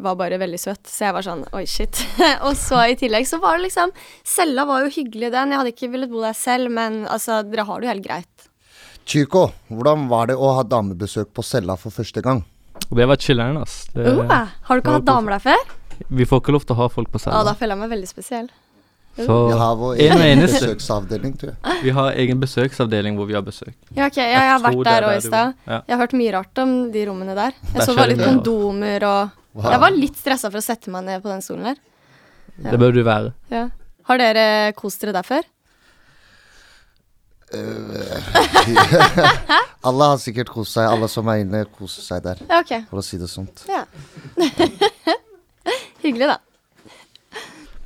var 0.05 0.19
bare 0.21 0.39
veldig 0.39 0.61
søt, 0.61 0.85
så 0.87 1.09
jeg 1.09 1.17
var 1.17 1.27
sånn 1.27 1.45
oi, 1.57 1.65
shit. 1.67 2.03
og 2.47 2.55
så 2.59 2.85
i 2.93 2.99
tillegg 2.99 3.27
så 3.29 3.41
var 3.43 3.59
det 3.59 3.69
liksom 3.69 3.95
Cella 4.27 4.67
var 4.69 4.85
jo 4.85 4.93
hyggelig, 4.95 5.33
den. 5.35 5.55
Jeg 5.55 5.63
hadde 5.63 5.75
ikke 5.75 5.91
villet 5.95 6.13
bo 6.13 6.23
der 6.23 6.37
selv, 6.39 6.71
men 6.75 7.03
altså, 7.11 7.43
dere 7.47 7.67
har 7.69 7.81
det 7.81 7.89
jo 7.89 7.95
helt 7.95 8.07
greit. 8.07 8.49
Chico, 9.09 9.49
hvordan 9.73 10.07
var 10.11 10.29
det 10.29 10.37
å 10.37 10.53
ha 10.59 10.63
damebesøk 10.69 11.33
på 11.35 11.43
cella 11.47 11.79
for 11.81 11.95
første 11.95 12.23
gang? 12.25 12.45
Det 12.89 13.07
var 13.09 13.21
chiller'n, 13.21 13.59
ass. 13.61 13.81
Det, 13.95 14.05
uh, 14.05 14.49
har 14.69 14.79
du 14.79 14.83
ikke 14.83 14.97
hatt 14.99 15.09
damer 15.09 15.37
der 15.37 15.45
før? 15.49 15.77
Vi 16.07 16.27
får 16.29 16.43
ikke 16.43 16.55
lov 16.55 16.67
til 16.69 16.77
å 16.77 16.83
ha 16.85 16.89
folk 16.93 17.11
på 17.11 17.21
Ja, 17.27 17.41
da 17.45 17.55
føler 17.59 17.75
jeg 17.75 17.83
meg 17.83 17.93
veldig 17.97 18.09
spesiell. 18.11 18.51
Så 19.17 19.37
Vi 19.49 19.57
har 19.59 19.75
vår 19.77 19.95
en 19.95 20.01
egen 20.21 20.39
eneste. 20.39 20.61
besøksavdeling, 20.61 21.33
tror 21.41 21.51
jeg. 21.51 21.81
Vi 21.83 21.91
har 21.97 22.13
egen 22.23 22.39
besøksavdeling 22.41 23.17
hvor 23.19 23.27
vi 23.27 23.35
har 23.35 23.43
besøk. 23.43 23.75
Ja, 23.97 24.07
ok, 24.07 24.17
Jeg, 24.21 24.31
jeg 24.37 24.51
har 24.53 24.61
vært 24.63 24.79
er 24.79 24.85
der 24.91 25.07
òg 25.09 25.17
i 25.17 25.25
stad. 25.27 25.55
Jeg 25.67 25.91
har 25.91 25.99
hørt 26.05 26.15
mye 26.21 26.33
rart 26.37 26.59
om 26.63 26.77
de 26.95 27.03
rommene 27.09 27.35
der. 27.35 27.53
Jeg 27.73 27.81
Der 27.81 27.87
så 27.89 27.97
bare 27.99 28.13
litt 28.15 28.23
kondomer 28.23 29.03
og 29.09 29.35
Wow. 29.59 29.73
Jeg 29.73 29.81
var 29.83 29.91
litt 29.91 30.15
stressa 30.15 30.51
for 30.53 30.61
å 30.61 30.63
sette 30.63 30.91
meg 30.93 31.03
ned 31.07 31.23
på 31.25 31.31
den 31.33 31.41
stolen 31.43 31.65
der. 31.73 31.79
Ja. 32.63 32.71
Det 32.71 32.79
bør 32.79 32.93
du 32.95 33.01
være. 33.03 33.33
Ja. 33.51 33.65
Har 34.07 34.19
dere 34.21 34.45
kost 34.79 35.01
dere 35.03 35.13
der 35.17 35.27
før? 35.27 35.43
alle 39.89 40.05
har 40.13 40.19
sikkert 40.21 40.51
kost 40.53 40.77
seg. 40.77 40.85
Alle 40.87 41.09
som 41.11 41.29
er 41.33 41.41
inne, 41.43 41.65
koser 41.75 42.05
seg 42.05 42.23
der. 42.27 42.37
Ja, 42.45 42.61
okay. 42.61 42.83
For 42.91 43.01
å 43.01 43.05
si 43.05 43.17
det 43.19 43.31
sånt. 43.33 43.65
Ja. 43.71 43.85
Hyggelig, 46.05 46.29
da. 46.29 46.37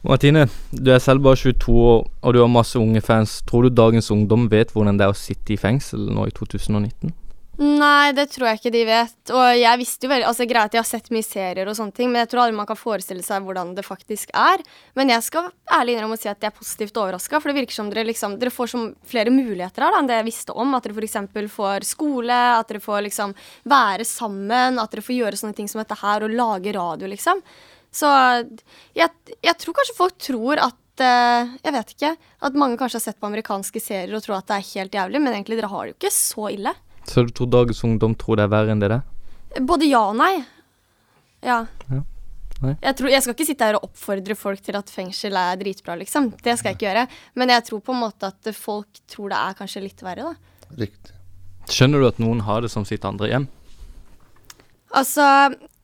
Martine, 0.02 0.48
du 0.74 0.90
er 0.90 0.98
selv 0.98 1.22
bare 1.22 1.38
22 1.38 1.72
år, 1.78 2.06
og 2.26 2.34
du 2.34 2.40
har 2.42 2.48
masse 2.50 2.78
unge 2.78 3.00
fans. 3.00 3.38
Tror 3.46 3.68
du 3.68 3.70
dagens 3.70 4.10
ungdom 4.10 4.48
vet 4.50 4.72
hvordan 4.74 4.98
det 4.98 5.06
er 5.06 5.14
å 5.14 5.18
sitte 5.18 5.54
i 5.54 5.60
fengsel 5.60 6.08
nå 6.10 6.26
i 6.26 6.32
2019? 6.34 7.12
Nei, 7.62 8.10
det 8.16 8.24
tror 8.32 8.48
jeg 8.48 8.58
ikke 8.58 8.72
de 8.74 8.82
vet. 8.88 9.30
Og 9.30 9.44
jeg 9.54 9.78
visste 9.78 10.06
jo 10.06 10.10
veldig 10.10 10.26
Altså 10.26 10.46
Greit, 10.48 10.72
jeg 10.74 10.80
har 10.80 10.88
sett 10.88 11.10
mye 11.14 11.22
serier 11.22 11.68
og 11.68 11.76
sånne 11.78 11.94
ting, 11.94 12.08
men 12.10 12.22
jeg 12.22 12.32
tror 12.32 12.42
aldri 12.42 12.56
man 12.58 12.66
kan 12.66 12.80
forestille 12.80 13.22
seg 13.22 13.44
hvordan 13.46 13.74
det 13.76 13.84
faktisk 13.86 14.32
er. 14.34 14.64
Men 14.98 15.12
jeg 15.12 15.22
skal 15.28 15.50
ærlig 15.76 15.94
innrømme 15.94 16.16
å 16.16 16.22
si 16.22 16.30
at 16.32 16.42
jeg 16.42 16.50
er 16.50 16.56
positivt 16.56 16.98
overraska, 16.98 17.38
for 17.38 17.52
det 17.52 17.60
virker 17.60 17.76
som 17.76 17.92
dere 17.92 18.08
liksom 18.08 18.38
Dere 18.40 18.50
får 18.50 18.72
som 18.72 18.88
flere 19.06 19.30
muligheter 19.30 19.84
her 19.84 19.94
da, 19.94 20.00
enn 20.00 20.10
det 20.10 20.18
jeg 20.18 20.30
visste 20.32 20.56
om. 20.56 20.74
At 20.74 20.88
dere 20.88 20.96
f.eks. 20.96 21.52
får 21.52 21.86
skole, 21.86 22.40
at 22.56 22.72
dere 22.72 22.82
får 22.82 23.04
liksom 23.06 23.36
være 23.70 24.08
sammen, 24.08 24.82
at 24.82 24.96
dere 24.96 25.06
får 25.06 25.20
gjøre 25.20 25.42
sånne 25.44 25.60
ting 25.60 25.70
som 25.70 25.84
dette 25.84 26.00
her, 26.02 26.26
og 26.26 26.34
lage 26.34 26.74
radio, 26.74 27.12
liksom. 27.12 27.44
Så 27.92 28.08
jeg, 28.96 29.10
jeg 29.44 29.58
tror 29.60 29.76
kanskje 29.76 29.96
folk 29.98 30.14
tror 30.20 30.62
at 30.64 31.04
eh, 31.04 31.52
jeg 31.60 31.76
vet 31.76 31.92
ikke. 31.96 32.12
At 32.48 32.56
mange 32.58 32.78
kanskje 32.80 32.98
har 33.00 33.04
sett 33.06 33.20
på 33.20 33.28
amerikanske 33.28 33.82
serier 33.82 34.16
og 34.16 34.24
tror 34.24 34.38
at 34.38 34.48
det 34.48 34.58
er 34.58 34.70
helt 34.70 34.96
jævlig, 34.96 35.22
men 35.22 35.36
egentlig 35.36 35.60
dere 35.60 35.72
har 35.72 35.84
det 35.84 35.94
jo 35.94 35.98
ikke 36.00 36.14
så 36.16 36.48
ille. 36.54 36.72
Så 37.08 37.26
du 37.26 37.34
tror 37.34 37.50
dagens 37.52 37.82
ungdom 37.84 38.16
tror 38.18 38.38
det 38.38 38.46
er 38.46 38.54
verre 38.54 38.72
enn 38.74 38.82
det 38.82 38.92
der? 38.94 39.04
Både 39.68 39.88
ja 39.88 40.06
og 40.08 40.16
nei. 40.16 40.34
Ja. 41.44 41.64
Ja. 41.90 42.02
Nei. 42.62 42.76
Jeg, 42.78 42.94
tror, 42.94 43.10
jeg 43.10 43.24
skal 43.24 43.34
ikke 43.34 43.46
sitte 43.48 43.66
her 43.66 43.76
og 43.80 43.88
oppfordre 43.88 44.36
folk 44.38 44.60
til 44.62 44.76
at 44.78 44.90
fengsel 44.92 45.34
er 45.34 45.56
dritbra, 45.58 45.96
liksom. 45.98 46.30
Det 46.38 46.54
skal 46.58 46.70
jeg 46.70 46.78
ikke 46.78 46.86
gjøre. 46.86 47.08
Men 47.40 47.50
jeg 47.50 47.64
tror 47.66 47.80
på 47.82 47.94
en 47.96 48.02
måte 48.04 48.30
at 48.30 48.52
folk 48.54 49.00
tror 49.10 49.32
det 49.32 49.40
er 49.40 49.56
kanskje 49.58 49.82
litt 49.82 50.04
verre, 50.06 50.30
da. 50.30 50.68
Riktig. 50.78 51.16
Skjønner 51.72 52.02
du 52.02 52.06
at 52.06 52.20
noen 52.22 52.44
har 52.46 52.62
det 52.62 52.70
som 52.70 52.86
sitt 52.86 53.04
andre 53.08 53.32
hjem? 53.32 53.48
Altså, 54.94 55.26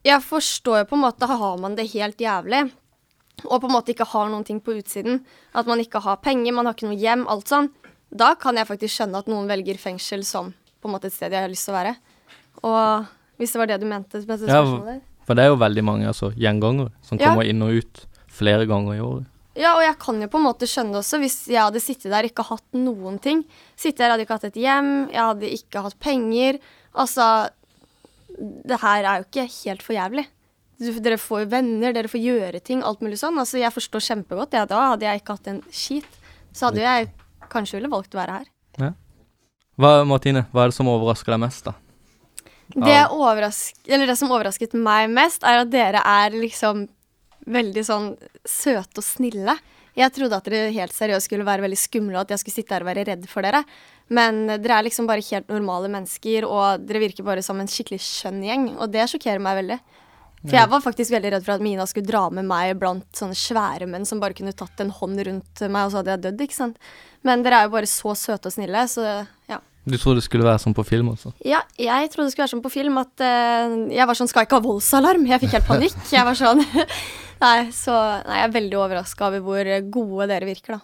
jeg 0.09 0.25
forstår 0.25 0.81
jo 0.83 0.87
på 0.91 0.97
en 0.97 1.03
måte 1.05 1.27
har 1.29 1.57
man 1.61 1.75
det 1.77 1.87
helt 1.93 2.19
jævlig, 2.21 2.63
og 3.45 3.61
på 3.61 3.69
en 3.69 3.73
måte 3.73 3.93
ikke 3.93 4.07
har 4.11 4.29
noen 4.31 4.43
ting 4.47 4.59
på 4.63 4.75
utsiden, 4.79 5.21
at 5.55 5.69
man 5.69 5.79
ikke 5.79 6.01
har 6.03 6.19
penger, 6.23 6.53
man 6.55 6.67
har 6.67 6.75
ikke 6.75 6.89
noe 6.89 6.99
hjem, 6.99 7.23
alt 7.31 7.47
sånn, 7.51 7.69
da 8.09 8.33
kan 8.41 8.57
jeg 8.57 8.67
faktisk 8.67 8.95
skjønne 8.97 9.21
at 9.21 9.29
noen 9.31 9.47
velger 9.49 9.77
fengsel 9.79 10.25
som 10.27 10.51
på 10.81 10.89
en 10.89 10.95
måte 10.95 11.07
et 11.11 11.15
sted 11.15 11.31
jeg 11.35 11.45
har 11.45 11.51
lyst 11.51 11.67
til 11.67 11.75
å 11.75 11.77
være. 11.77 11.95
Og 12.65 13.09
hvis 13.39 13.53
det 13.53 13.61
var 13.61 13.69
det 13.71 13.79
du 13.81 13.87
mente 13.87 14.21
med 14.25 14.39
dette 14.39 14.49
Ja, 14.49 14.99
for 15.27 15.37
det 15.37 15.43
er 15.45 15.51
jo 15.51 15.59
veldig 15.61 15.83
mange 15.85 16.07
altså, 16.09 16.31
gjengangere 16.33 16.89
som 17.05 17.19
Ja. 17.19 17.29
kommer 17.29 17.45
inn 17.47 17.61
og 17.61 17.75
ut 17.77 18.05
flere 18.27 18.65
ganger 18.65 18.95
i 18.97 19.03
året. 19.03 19.27
Ja, 19.59 19.75
og 19.75 19.83
jeg 19.83 19.97
kan 19.99 20.21
jo 20.21 20.27
på 20.31 20.39
en 20.39 20.45
måte 20.47 20.67
skjønne 20.69 20.99
også, 21.01 21.19
hvis 21.19 21.47
jeg 21.51 21.59
hadde 21.61 21.81
sittet 21.83 22.11
der 22.11 22.23
ikke 22.23 22.45
hatt 22.47 22.63
noen 22.73 23.19
ting. 23.21 23.43
Sittet 23.75 23.99
der, 23.99 24.11
hadde 24.13 24.23
ikke 24.25 24.37
hatt 24.37 24.47
et 24.49 24.59
hjem, 24.59 25.09
jeg 25.11 25.19
hadde 25.21 25.49
ikke 25.51 25.83
hatt 25.83 25.99
penger. 25.99 26.59
Altså, 26.95 27.49
det 28.39 28.79
her 28.81 29.03
er 29.03 29.21
jo 29.21 29.27
ikke 29.27 29.47
helt 29.53 29.83
for 29.85 29.97
jævlig. 29.97 30.25
Dere 30.79 31.17
får 31.19 31.43
jo 31.43 31.49
venner, 31.51 31.91
dere 31.95 32.07
får 32.11 32.21
gjøre 32.23 32.61
ting, 32.63 32.83
alt 32.87 33.01
mulig 33.03 33.19
sånn. 33.19 33.37
Altså, 33.41 33.59
jeg 33.59 33.73
forstår 33.75 34.05
kjempegodt. 34.05 34.55
Ja, 34.55 34.63
da 34.69 34.93
hadde 34.93 35.07
jeg 35.09 35.21
ikke 35.21 35.35
hatt 35.35 35.49
en 35.51 35.59
skit. 35.75 36.07
Så 36.55 36.69
hadde 36.69 36.85
jeg 36.85 37.09
kanskje 37.51 37.79
ville 37.79 37.91
valgt 37.91 38.15
å 38.15 38.21
være 38.21 38.39
her. 38.39 38.47
Ja. 38.79 38.93
Hva, 39.79 39.91
Martine, 40.07 40.45
hva 40.53 40.63
er 40.63 40.71
det 40.71 40.77
som 40.77 40.89
overrasker 40.91 41.35
deg 41.35 41.41
mest, 41.43 41.67
da? 41.67 41.75
Det, 42.69 42.97
overrask 43.15 43.87
eller 43.89 44.11
det 44.11 44.15
som 44.19 44.29
overrasket 44.29 44.75
meg 44.77 45.09
mest, 45.09 45.43
er 45.47 45.63
at 45.63 45.71
dere 45.73 46.03
er 46.05 46.35
liksom 46.35 46.85
veldig 47.49 47.83
sånn 47.87 48.09
søte 48.45 49.01
og 49.01 49.05
snille. 49.07 49.55
Jeg 49.97 50.13
trodde 50.15 50.37
at 50.37 50.49
dere 50.49 50.73
helt 50.75 50.93
seriøst 50.95 51.29
skulle 51.29 51.47
være 51.47 51.65
veldig 51.65 51.79
skumle, 51.79 52.17
og 52.17 52.25
at 52.27 52.35
jeg 52.35 52.43
skulle 52.43 52.57
sitte 52.59 52.75
her 52.75 52.85
og 52.85 52.91
være 52.91 53.07
redd 53.09 53.25
for 53.31 53.45
dere. 53.45 53.63
Men 54.13 54.45
dere 54.49 54.77
er 54.77 54.85
liksom 54.87 55.09
bare 55.09 55.25
helt 55.25 55.49
normale 55.51 55.89
mennesker, 55.91 56.47
og 56.49 56.85
dere 56.85 57.03
virker 57.05 57.25
bare 57.27 57.45
som 57.45 57.59
en 57.61 57.69
skikkelig 57.69 58.01
skjønn 58.05 58.43
gjeng. 58.45 58.69
Og 58.77 58.91
det 58.93 59.09
sjokkerer 59.11 59.41
meg 59.43 59.63
veldig. 59.63 59.79
For 60.39 60.55
jeg 60.55 60.71
var 60.71 60.83
faktisk 60.83 61.11
veldig 61.11 61.31
redd 61.33 61.43
for 61.43 61.57
at 61.57 61.63
Mina 61.63 61.85
skulle 61.89 62.07
dra 62.07 62.21
med 62.31 62.47
meg 62.47 62.77
blant 62.79 63.07
sånne 63.17 63.35
svære 63.35 63.89
menn 63.91 64.05
som 64.07 64.21
bare 64.21 64.37
kunne 64.37 64.55
tatt 64.55 64.79
en 64.79 64.93
hånd 64.95 65.19
rundt 65.27 65.63
meg, 65.65 65.81
og 65.83 65.91
så 65.91 65.99
hadde 65.99 66.13
jeg 66.13 66.23
dødd, 66.29 66.43
ikke 66.45 66.55
sant. 66.55 66.77
Men 67.27 67.43
dere 67.43 67.59
er 67.59 67.67
jo 67.67 67.73
bare 67.73 67.89
så 67.91 68.15
søte 68.15 68.47
og 68.47 68.55
snille, 68.55 68.85
så 68.87 69.03
ja. 69.51 69.59
Du 69.89 69.97
trodde 69.97 70.19
det 70.19 70.27
skulle 70.27 70.47
være 70.47 70.61
sånn 70.63 70.75
på 70.77 70.85
film 70.87 71.09
også? 71.11 71.33
Ja, 71.47 71.63
jeg 71.79 72.11
trodde 72.13 72.29
det 72.29 72.35
skulle 72.35 72.45
være 72.45 72.53
sånn 72.53 72.63
på 72.63 72.71
film 72.71 72.99
at 73.01 73.23
uh, 73.23 73.75
jeg 73.89 74.05
var 74.05 74.17
sånn 74.19 74.29
Skal 74.29 74.45
ikke 74.45 74.59
ha 74.59 74.63
voldsalarm? 74.63 75.25
Jeg 75.27 75.41
fikk 75.43 75.55
helt 75.57 75.69
panikk. 75.69 75.97
Jeg 76.11 76.27
var 76.27 76.37
sånn 76.37 76.61
Nei, 77.39 77.69
så 77.71 77.93
nei, 78.27 78.41
jeg 78.41 78.49
er 78.49 78.53
veldig 78.57 78.77
overraska 78.81 79.27
over 79.29 79.39
hvor 79.45 79.69
gode 79.93 80.27
dere 80.31 80.45
virker, 80.49 80.75
da. 80.75 80.81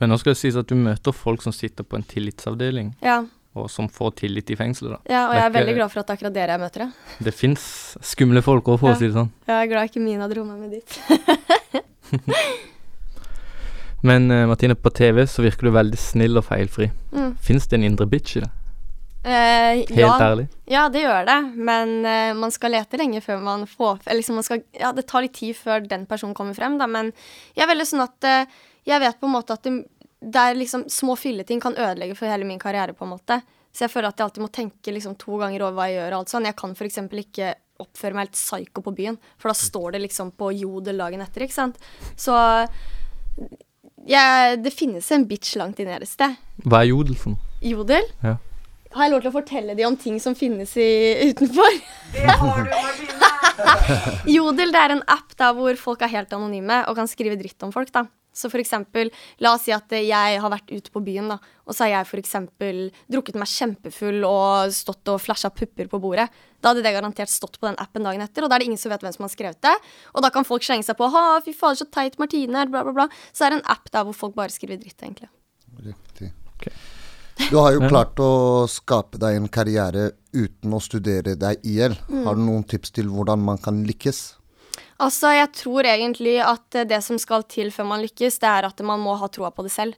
Men 0.00 0.12
nå 0.12 0.18
skal 0.20 0.32
det 0.32 0.40
sies 0.40 0.56
at 0.56 0.68
du 0.70 0.76
møter 0.78 1.12
folk 1.12 1.42
som 1.44 1.52
sitter 1.52 1.84
på 1.84 1.98
en 1.98 2.06
tillitsavdeling, 2.06 2.92
Ja, 3.04 3.18
og 3.58 3.66
som 3.68 3.88
får 3.90 4.12
tillit 4.22 4.50
i 4.54 4.56
fengselet, 4.56 4.92
da. 4.94 4.98
ja 5.12 5.24
og 5.28 5.34
jeg 5.34 5.44
er 5.48 5.54
veldig 5.56 5.74
glad 5.74 5.90
for 5.90 6.00
at 6.00 6.06
det 6.06 6.12
er 6.14 6.18
akkurat 6.20 6.36
dere 6.36 6.54
jeg 6.54 6.60
møter, 6.62 6.80
ja. 6.86 6.90
Det 7.26 7.34
fins 7.34 7.64
skumle 8.12 8.42
folk 8.46 8.64
òg, 8.70 8.78
for 8.80 8.88
Ja. 8.90 8.94
å 8.94 8.98
si 9.00 9.06
det 9.10 9.14
sånn. 9.18 9.30
Jeg 9.50 9.56
er 9.66 9.70
glad 9.72 9.90
ikke 9.90 10.04
Mina 10.04 10.28
dro 10.30 10.44
meg 10.44 10.58
med 10.62 10.70
dit. 10.78 10.90
Men 14.02 14.30
eh, 14.30 14.46
Martine, 14.48 14.74
på 14.74 14.90
TV 14.96 15.26
så 15.28 15.42
virker 15.44 15.68
du 15.68 15.74
veldig 15.76 15.98
snill 16.00 16.38
og 16.40 16.46
feilfri. 16.46 16.86
Mm. 17.12 17.34
Fins 17.44 17.66
det 17.68 17.76
en 17.76 17.84
indre 17.84 18.06
bitch 18.08 18.38
i 18.38 18.40
det? 18.46 18.48
Eh, 19.20 19.82
Helt 19.84 19.90
ja, 20.00 20.14
ærlig? 20.16 20.46
Ja, 20.70 20.86
det 20.88 21.02
gjør 21.02 21.26
det, 21.28 21.38
men 21.60 21.90
uh, 22.06 22.32
man 22.40 22.52
skal 22.54 22.72
lete 22.72 22.96
lenge 22.96 23.20
før 23.20 23.42
man 23.44 23.66
får 23.68 23.98
eller 24.06 24.16
liksom 24.22 24.38
man 24.40 24.46
skal, 24.46 24.62
Ja, 24.72 24.94
det 24.96 25.04
tar 25.10 25.26
litt 25.26 25.34
tid 25.36 25.58
før 25.58 25.84
den 25.84 26.06
personen 26.08 26.32
kommer 26.36 26.56
frem, 26.56 26.78
da, 26.80 26.88
men 26.88 27.10
jeg 27.52 27.66
er 27.66 27.68
veldig 27.68 27.88
sånn 27.90 28.04
at 28.06 28.28
uh, 28.28 28.60
Jeg 28.88 29.02
vet 29.02 29.20
på 29.20 29.28
en 29.28 29.34
måte 29.34 29.58
at 29.58 29.68
det, 29.68 29.74
det 30.24 30.40
er 30.40 30.56
liksom 30.56 30.86
Små 30.88 31.18
filleting 31.20 31.60
kan 31.60 31.76
ødelegge 31.76 32.16
for 32.16 32.32
hele 32.32 32.48
min 32.48 32.62
karriere, 32.62 32.96
på 32.96 33.04
en 33.04 33.12
måte. 33.12 33.42
Så 33.70 33.84
jeg 33.84 33.92
føler 33.92 34.08
at 34.08 34.18
jeg 34.18 34.30
alltid 34.30 34.44
må 34.46 34.50
tenke 34.52 34.94
liksom 34.94 35.18
to 35.20 35.36
ganger 35.40 35.66
over 35.66 35.76
hva 35.76 35.90
jeg 35.90 36.00
gjør. 36.00 36.14
og 36.14 36.18
alt 36.22 36.32
sånn. 36.32 36.48
Jeg 36.48 36.56
kan 36.58 36.72
f.eks. 36.74 36.98
ikke 37.22 37.54
oppføre 37.80 38.16
meg 38.16 38.26
helt 38.26 38.36
psyko 38.40 38.82
på 38.84 38.94
byen, 38.96 39.16
for 39.40 39.52
da 39.52 39.56
står 39.56 39.94
det 39.94 40.02
liksom 40.08 40.32
på 40.36 40.50
jodel 40.58 41.00
dagen 41.00 41.22
etter, 41.24 41.46
ikke 41.46 41.56
sant. 41.56 41.78
Så 42.18 42.34
jeg, 44.08 44.60
det 44.64 44.72
finnes 44.74 45.06
en 45.14 45.26
bitch 45.28 45.54
langt 45.60 45.80
inne 45.80 45.94
her 45.94 46.04
et 46.04 46.10
sted. 46.10 46.36
Hva 46.64 46.82
er 46.82 46.90
jodel 46.90 47.16
for 47.20 47.36
noe? 47.36 47.50
Jodel? 47.64 48.08
Ja. 48.24 48.38
Har 48.90 49.06
jeg 49.06 49.12
lov 49.12 49.20
til 49.22 49.30
å 49.30 49.36
fortelle 49.38 49.74
de 49.78 49.84
om 49.86 49.96
ting 49.98 50.16
som 50.22 50.34
finnes 50.34 50.72
i, 50.80 50.90
utenfor? 51.30 51.76
Det 52.10 52.38
har 52.40 52.64
du, 52.66 52.72
Martine! 52.74 53.28
Jodel 54.36 54.72
det 54.74 54.80
er 54.80 54.94
en 54.96 55.04
app 55.12 55.36
der 55.38 55.52
hvor 55.54 55.76
folk 55.78 56.02
er 56.02 56.10
helt 56.10 56.32
anonyme 56.34 56.80
og 56.88 56.96
kan 56.98 57.10
skrive 57.10 57.38
dritt 57.38 57.62
om 57.62 57.70
folk. 57.74 57.92
da. 57.94 58.08
Så 58.34 58.50
for 58.50 58.62
eksempel, 58.62 59.10
la 59.42 59.52
oss 59.56 59.64
si 59.66 59.72
at 59.74 59.90
jeg 59.94 60.40
har 60.42 60.52
vært 60.52 60.70
ute 60.70 60.92
på 60.94 61.02
byen, 61.06 61.32
da, 61.32 61.38
og 61.66 61.74
så 61.74 61.86
har 61.86 61.92
jeg 61.92 62.08
for 62.12 62.22
eksempel 62.22 62.78
drukket 63.10 63.38
meg 63.38 63.50
kjempefull 63.50 64.26
og 64.26 64.74
stått 64.74 65.10
og 65.10 65.18
flasha 65.22 65.50
pupper 65.54 65.90
på 65.90 66.00
bordet. 66.02 66.28
Da 66.62 66.70
hadde 66.70 66.84
det 66.86 66.94
garantert 66.94 67.32
stått 67.32 67.58
på 67.58 67.66
den 67.66 67.78
appen 67.82 68.06
dagen 68.06 68.22
etter, 68.26 68.46
og 68.46 68.50
da 68.50 68.56
er 68.56 68.64
det 68.64 68.70
ingen 68.70 68.80
som 68.80 68.94
vet 68.94 69.02
hvem 69.06 69.16
som 69.16 69.26
har 69.26 69.34
skrevet 69.34 69.62
det. 69.66 69.74
Og 70.14 70.22
da 70.26 70.30
kan 70.34 70.46
folk 70.46 70.66
slenge 70.66 70.86
seg 70.86 70.98
på 70.98 71.10
'ha, 71.10 71.42
fy 71.46 71.54
fader, 71.54 71.82
så 71.82 71.90
teit 71.90 72.18
Martine 72.22 72.54
er', 72.58 72.70
bla, 72.70 72.82
bla, 72.86 72.94
bla. 72.94 73.08
Så 73.34 73.46
er 73.46 73.50
det 73.50 73.60
en 73.60 73.70
app 73.70 73.90
der 73.90 74.06
hvor 74.06 74.14
folk 74.14 74.34
bare 74.34 74.54
skriver 74.54 74.78
dritt, 74.82 74.98
egentlig. 75.02 75.30
Riktig. 75.78 76.34
Du 77.48 77.56
har 77.56 77.72
jo 77.72 77.80
Ja. 77.80 77.88
klart 77.88 78.20
å 78.20 78.68
skape 78.68 79.18
deg 79.18 79.36
en 79.36 79.48
karriere 79.48 80.12
uten 80.34 80.74
å 80.76 80.80
studere 80.80 81.36
deg 81.38 81.64
i 81.64 81.78
hjel. 81.78 81.96
Mm. 82.08 82.24
Har 82.24 82.34
du 82.34 82.40
noen 82.42 82.64
tips 82.66 82.90
til 82.90 83.06
hvordan 83.08 83.40
man 83.42 83.58
kan 83.58 83.84
lykkes? 83.86 84.34
Altså, 85.00 85.32
jeg 85.32 85.52
tror 85.56 85.82
egentlig 85.88 86.38
at 86.44 86.86
det 86.86 87.02
som 87.02 87.16
skal 87.18 87.42
til 87.44 87.70
før 87.70 87.86
man 87.86 88.02
lykkes, 88.04 88.38
det 88.38 88.48
er 88.48 88.66
at 88.68 88.80
man 88.84 89.00
må 89.00 89.16
ha 89.18 89.28
troa 89.28 89.50
på 89.50 89.62
det 89.64 89.72
selv. 89.72 89.94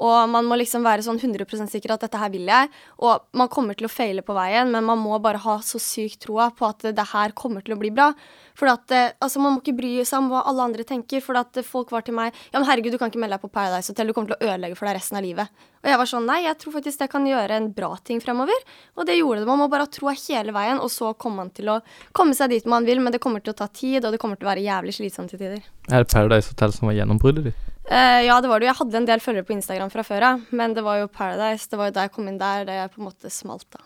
Og 0.00 0.30
man 0.32 0.46
må 0.48 0.56
liksom 0.56 0.84
være 0.86 1.04
sånn 1.04 1.20
100% 1.20 1.68
sikker 1.72 1.92
at 1.94 2.04
dette 2.06 2.20
her 2.20 2.32
vil 2.32 2.48
jeg. 2.48 2.70
Og 3.04 3.26
man 3.36 3.50
kommer 3.52 3.76
til 3.76 3.88
å 3.88 3.92
feile 3.92 4.24
på 4.24 4.36
veien, 4.36 4.70
men 4.72 4.86
man 4.86 5.00
må 5.00 5.18
bare 5.22 5.40
ha 5.42 5.58
så 5.64 5.80
sykt 5.82 6.22
troa 6.24 6.48
på 6.56 6.68
at 6.68 6.88
det 6.96 7.08
her 7.12 7.34
kommer 7.36 7.64
til 7.64 7.76
å 7.76 7.80
bli 7.80 7.92
bra. 7.92 8.10
For 8.56 8.68
at, 8.72 8.90
eh, 8.92 9.12
altså, 9.20 9.40
man 9.40 9.54
må 9.54 9.62
ikke 9.62 9.76
bry 9.76 9.92
seg 10.04 10.20
om 10.20 10.30
hva 10.32 10.42
alle 10.48 10.64
andre 10.70 10.86
tenker. 10.88 11.22
For 11.24 11.36
at 11.38 11.60
folk 11.66 11.92
var 11.92 12.04
til 12.06 12.16
meg 12.16 12.32
Ja, 12.52 12.58
men 12.58 12.68
herregud, 12.68 12.92
du 12.92 12.98
kan 13.00 13.12
ikke 13.12 13.20
melde 13.20 13.36
deg 13.36 13.44
på 13.44 13.52
Paradise 13.52 13.92
Hotel. 13.92 14.10
Du 14.10 14.16
kommer 14.16 14.32
til 14.32 14.38
å 14.40 14.50
ødelegge 14.50 14.78
for 14.78 14.88
deg 14.88 14.98
resten 14.98 15.20
av 15.20 15.24
livet. 15.24 15.48
Og 15.80 15.88
jeg 15.88 16.00
var 16.00 16.08
sånn 16.10 16.28
Nei, 16.28 16.42
jeg 16.44 16.58
tror 16.60 16.76
faktisk 16.76 17.00
det 17.00 17.10
kan 17.12 17.26
gjøre 17.26 17.56
en 17.56 17.70
bra 17.76 17.94
ting 18.04 18.20
fremover. 18.24 18.66
Og 18.96 19.08
det 19.08 19.18
gjorde 19.18 19.42
det. 19.42 19.48
Man 19.48 19.62
må 19.62 19.70
bare 19.72 19.88
ha 19.88 19.92
troa 19.92 20.16
hele 20.16 20.54
veien, 20.56 20.80
og 20.80 20.92
så 20.92 21.12
kommer 21.16 21.44
man 21.44 21.54
til 21.56 21.72
å 21.72 21.80
komme 22.16 22.36
seg 22.36 22.52
dit 22.52 22.68
man 22.68 22.88
vil. 22.88 23.00
Men 23.00 23.16
det 23.16 23.22
kommer 23.24 23.44
til 23.44 23.54
å 23.54 23.60
ta 23.60 23.68
tid, 23.68 24.04
og 24.04 24.14
det 24.14 24.20
kommer 24.22 24.40
til 24.40 24.48
å 24.48 24.52
være 24.52 24.64
jævlig 24.64 24.96
slitsomt 24.96 25.32
til 25.32 25.40
tider. 25.40 25.64
Er 25.90 26.04
det 26.04 26.12
Paradise 26.12 26.52
Hotel 26.52 26.76
som 26.76 26.90
var 26.90 26.98
gjennombruddet 27.00 27.50
ditt? 27.50 27.66
Eh, 27.90 28.22
ja, 28.22 28.40
det 28.40 28.48
var 28.48 28.60
det 28.60 28.68
jo. 28.68 28.70
Jeg 28.70 28.78
hadde 28.78 28.98
en 29.00 29.06
del 29.08 29.22
følgere 29.22 29.46
på 29.48 29.54
Instagram 29.56 29.90
fra 29.90 30.04
før 30.06 30.26
av, 30.28 30.42
men 30.54 30.76
det 30.76 30.82
var 30.86 31.00
jo 31.00 31.08
Paradise. 31.10 31.66
Det 31.66 31.78
var 31.78 31.90
jo 31.90 31.94
da 31.96 32.04
jeg 32.06 32.12
kom 32.14 32.28
inn 32.30 32.38
der, 32.38 32.62
det 32.68 32.76
jeg 32.76 32.92
på 32.92 33.02
en 33.02 33.08
måte 33.08 33.32
smalt, 33.34 33.66
da. 33.74 33.82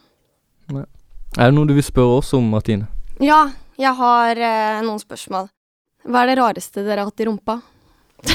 Er 1.40 1.48
det 1.48 1.54
noe 1.56 1.68
du 1.68 1.72
vil 1.76 1.86
spørre 1.86 2.18
oss 2.20 2.34
om, 2.36 2.44
Martine? 2.52 2.84
Ja, 3.24 3.46
jeg 3.80 3.96
har 3.96 4.36
uh, 4.36 4.82
noen 4.84 5.00
spørsmål. 5.00 5.48
Hva 6.04 6.20
er 6.20 6.30
det 6.30 6.36
rareste 6.36 6.84
dere 6.84 7.00
har 7.00 7.08
hatt 7.08 7.24
i 7.24 7.28
rumpa? 7.30 7.56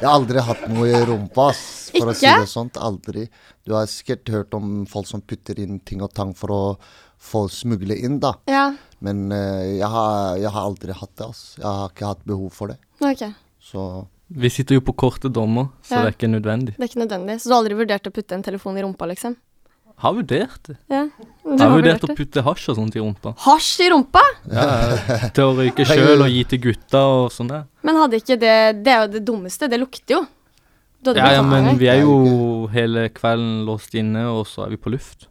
Jeg 0.00 0.08
har 0.08 0.16
aldri 0.16 0.40
hatt 0.40 0.62
noe 0.72 0.86
i 0.88 1.00
rumpa, 1.04 1.50
for 1.52 2.00
for 2.00 2.08
å 2.08 2.12
si 2.16 2.24
det 2.24 2.48
sånt. 2.48 2.78
Aldri. 2.80 3.26
Du 3.68 3.74
har 3.76 3.84
sikkert 3.90 4.30
hørt 4.32 4.54
om 4.56 4.86
folk 4.88 5.04
som 5.06 5.20
putter 5.20 5.60
inn 5.60 5.76
ting 5.84 6.00
og 6.00 6.14
tang 6.16 6.32
for 6.34 6.54
å 6.54 6.60
få 7.20 7.44
smugle 7.52 7.98
inn, 8.00 8.16
da. 8.22 8.32
Ja. 8.48 8.70
Men 9.04 9.28
uh, 9.28 9.60
jeg, 9.68 9.84
har, 9.92 10.40
jeg 10.40 10.54
har 10.56 10.70
aldri 10.72 10.96
hatt 10.96 11.12
det. 11.20 11.28
ass. 11.28 11.44
Jeg 11.60 11.68
har 11.68 11.92
ikke 11.92 12.14
hatt 12.14 12.24
behov 12.26 12.48
for 12.56 12.72
det. 12.72 12.80
Ok, 13.00 13.22
Så 13.62 14.06
Vi 14.30 14.48
sitter 14.50 14.76
jo 14.76 14.80
på 14.80 14.94
korte 14.94 15.28
dommer, 15.32 15.70
så 15.82 15.96
Ja. 15.96 16.02
det 16.04 16.08
er 16.08 16.16
ikke 16.16 16.30
nødvendig. 16.30 16.74
Det 16.76 16.84
er 16.84 16.88
ikke 16.88 17.02
nødvendig. 17.08 17.40
Så 17.40 17.48
du 17.48 17.54
har 17.54 17.62
aldri 17.64 17.74
vurdert 17.74 18.06
å 18.06 18.12
putte 18.14 18.32
en 18.36 18.42
telefon 18.42 18.76
i 18.78 18.82
rumpa, 18.82 19.08
liksom? 19.10 19.34
Har 20.00 20.14
vurdert 20.14 20.62
det. 20.68 20.76
Ja. 20.88 21.02
Du 21.44 21.50
Jeg 21.50 21.58
har 21.58 21.68
har 21.68 21.76
vurdert 21.76 22.04
å 22.06 22.14
putte 22.16 22.42
hasj 22.42 22.68
og 22.70 22.76
sånt 22.76 22.94
i 22.96 23.00
rumpa. 23.00 23.34
Hasj 23.36 23.80
i 23.84 23.88
rumpa? 23.90 24.22
Ja, 24.48 25.28
til 25.34 25.44
å 25.44 25.56
røyke 25.58 25.84
sjøl 25.84 26.22
og 26.22 26.30
gi 26.30 26.44
til 26.44 26.60
gutta 26.60 27.02
og 27.04 27.32
sånn 27.34 27.48
der. 27.48 27.66
Men 27.82 27.96
hadde 27.96 28.16
ikke 28.16 28.38
det 28.38 28.84
Det 28.84 28.92
er 28.94 29.00
jo 29.06 29.12
det 29.18 29.24
dummeste. 29.26 29.68
Det 29.68 29.80
lukter 29.80 30.14
jo. 30.14 30.26
Ja, 31.04 31.32
ja, 31.32 31.42
men 31.42 31.78
vi 31.80 31.88
er 31.88 32.02
jo 32.02 32.66
hele 32.68 33.08
kvelden 33.08 33.64
låst 33.64 33.94
inne, 33.96 34.26
og 34.28 34.46
så 34.46 34.66
er 34.66 34.70
vi 34.70 34.76
på 34.76 34.90
luft. 34.92 35.28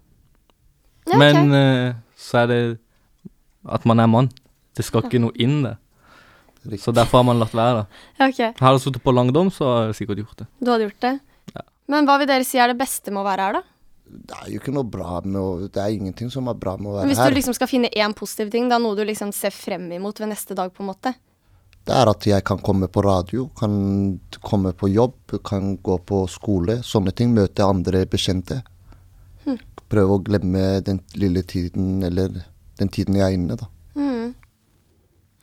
Ja, 1.08 1.14
ok. 1.14 1.20
Men 1.20 1.52
uh, 1.54 1.94
så 2.18 2.44
er 2.44 2.48
det 2.48 2.80
at 3.70 3.86
man 3.86 4.00
er 4.00 4.08
mann. 4.08 4.30
Det 4.76 4.86
skal 4.86 5.04
ikke 5.06 5.22
noe 5.22 5.34
inn 5.38 5.64
der. 6.74 6.84
Så 6.84 6.94
derfor 6.96 7.22
har 7.22 7.28
man 7.30 7.42
latt 7.42 7.56
være. 7.58 7.82
da. 7.82 8.06
Ja, 8.20 8.28
ok. 8.30 8.40
Hadde 8.60 8.76
jeg 8.78 8.86
sittet 8.86 9.04
på 9.06 9.16
langdom, 9.16 9.52
så 9.54 9.68
hadde 9.70 9.90
jeg 9.92 10.00
sikkert 10.04 10.24
gjort 10.24 10.44
det. 10.44 10.48
Du 10.60 10.72
hadde 10.72 10.88
gjort 10.90 11.04
det? 11.08 11.16
Men 11.90 12.06
hva 12.06 12.20
vil 12.22 12.30
dere 12.30 12.46
si 12.46 12.60
er 12.62 12.70
det 12.70 12.78
beste 12.78 13.10
med 13.10 13.24
å 13.24 13.26
være 13.26 13.48
her, 13.48 13.60
da? 13.60 13.66
det 14.10 14.38
er 14.42 14.50
jo 14.50 14.60
ikke 14.60 14.74
noe 14.74 14.88
bra 14.90 15.20
med 15.22 15.38
å 15.38 15.68
Det 15.70 15.82
er 15.82 15.94
ingenting 15.94 16.32
som 16.34 16.48
er 16.50 16.58
bra 16.58 16.76
med 16.78 16.90
å 16.90 16.96
være 16.98 17.10
Hvis 17.12 17.20
her. 17.22 17.30
du 17.30 17.38
liksom 17.38 17.54
skal 17.54 17.70
finne 17.70 17.92
én 17.94 18.14
positiv 18.18 18.52
ting, 18.54 18.70
da 18.70 18.80
noe 18.82 18.98
du 18.98 19.04
liksom 19.06 19.32
ser 19.36 19.54
frem 19.54 19.86
imot 19.92 20.22
ved 20.22 20.32
neste 20.32 20.58
dag, 20.58 20.72
på 20.74 20.84
en 20.84 20.90
måte? 20.90 21.14
Det 21.86 21.96
er 21.96 22.10
at 22.12 22.26
jeg 22.28 22.44
kan 22.46 22.60
komme 22.62 22.90
på 22.92 23.02
radio, 23.06 23.48
kan 23.58 24.20
komme 24.46 24.74
på 24.78 24.90
jobb, 24.92 25.40
kan 25.46 25.78
gå 25.78 25.98
på 26.06 26.24
skole. 26.30 26.82
Sånne 26.86 27.14
ting. 27.16 27.32
Møte 27.34 27.66
andre 27.66 28.04
bekjente. 28.06 28.60
Hm. 29.46 29.58
Prøve 29.90 30.18
å 30.20 30.24
glemme 30.26 30.84
den 30.86 31.00
lille 31.18 31.42
tiden, 31.42 32.04
eller 32.06 32.44
den 32.78 32.92
tiden 32.94 33.18
jeg 33.18 33.26
er 33.26 33.38
inne, 33.38 33.58
da. 33.58 33.70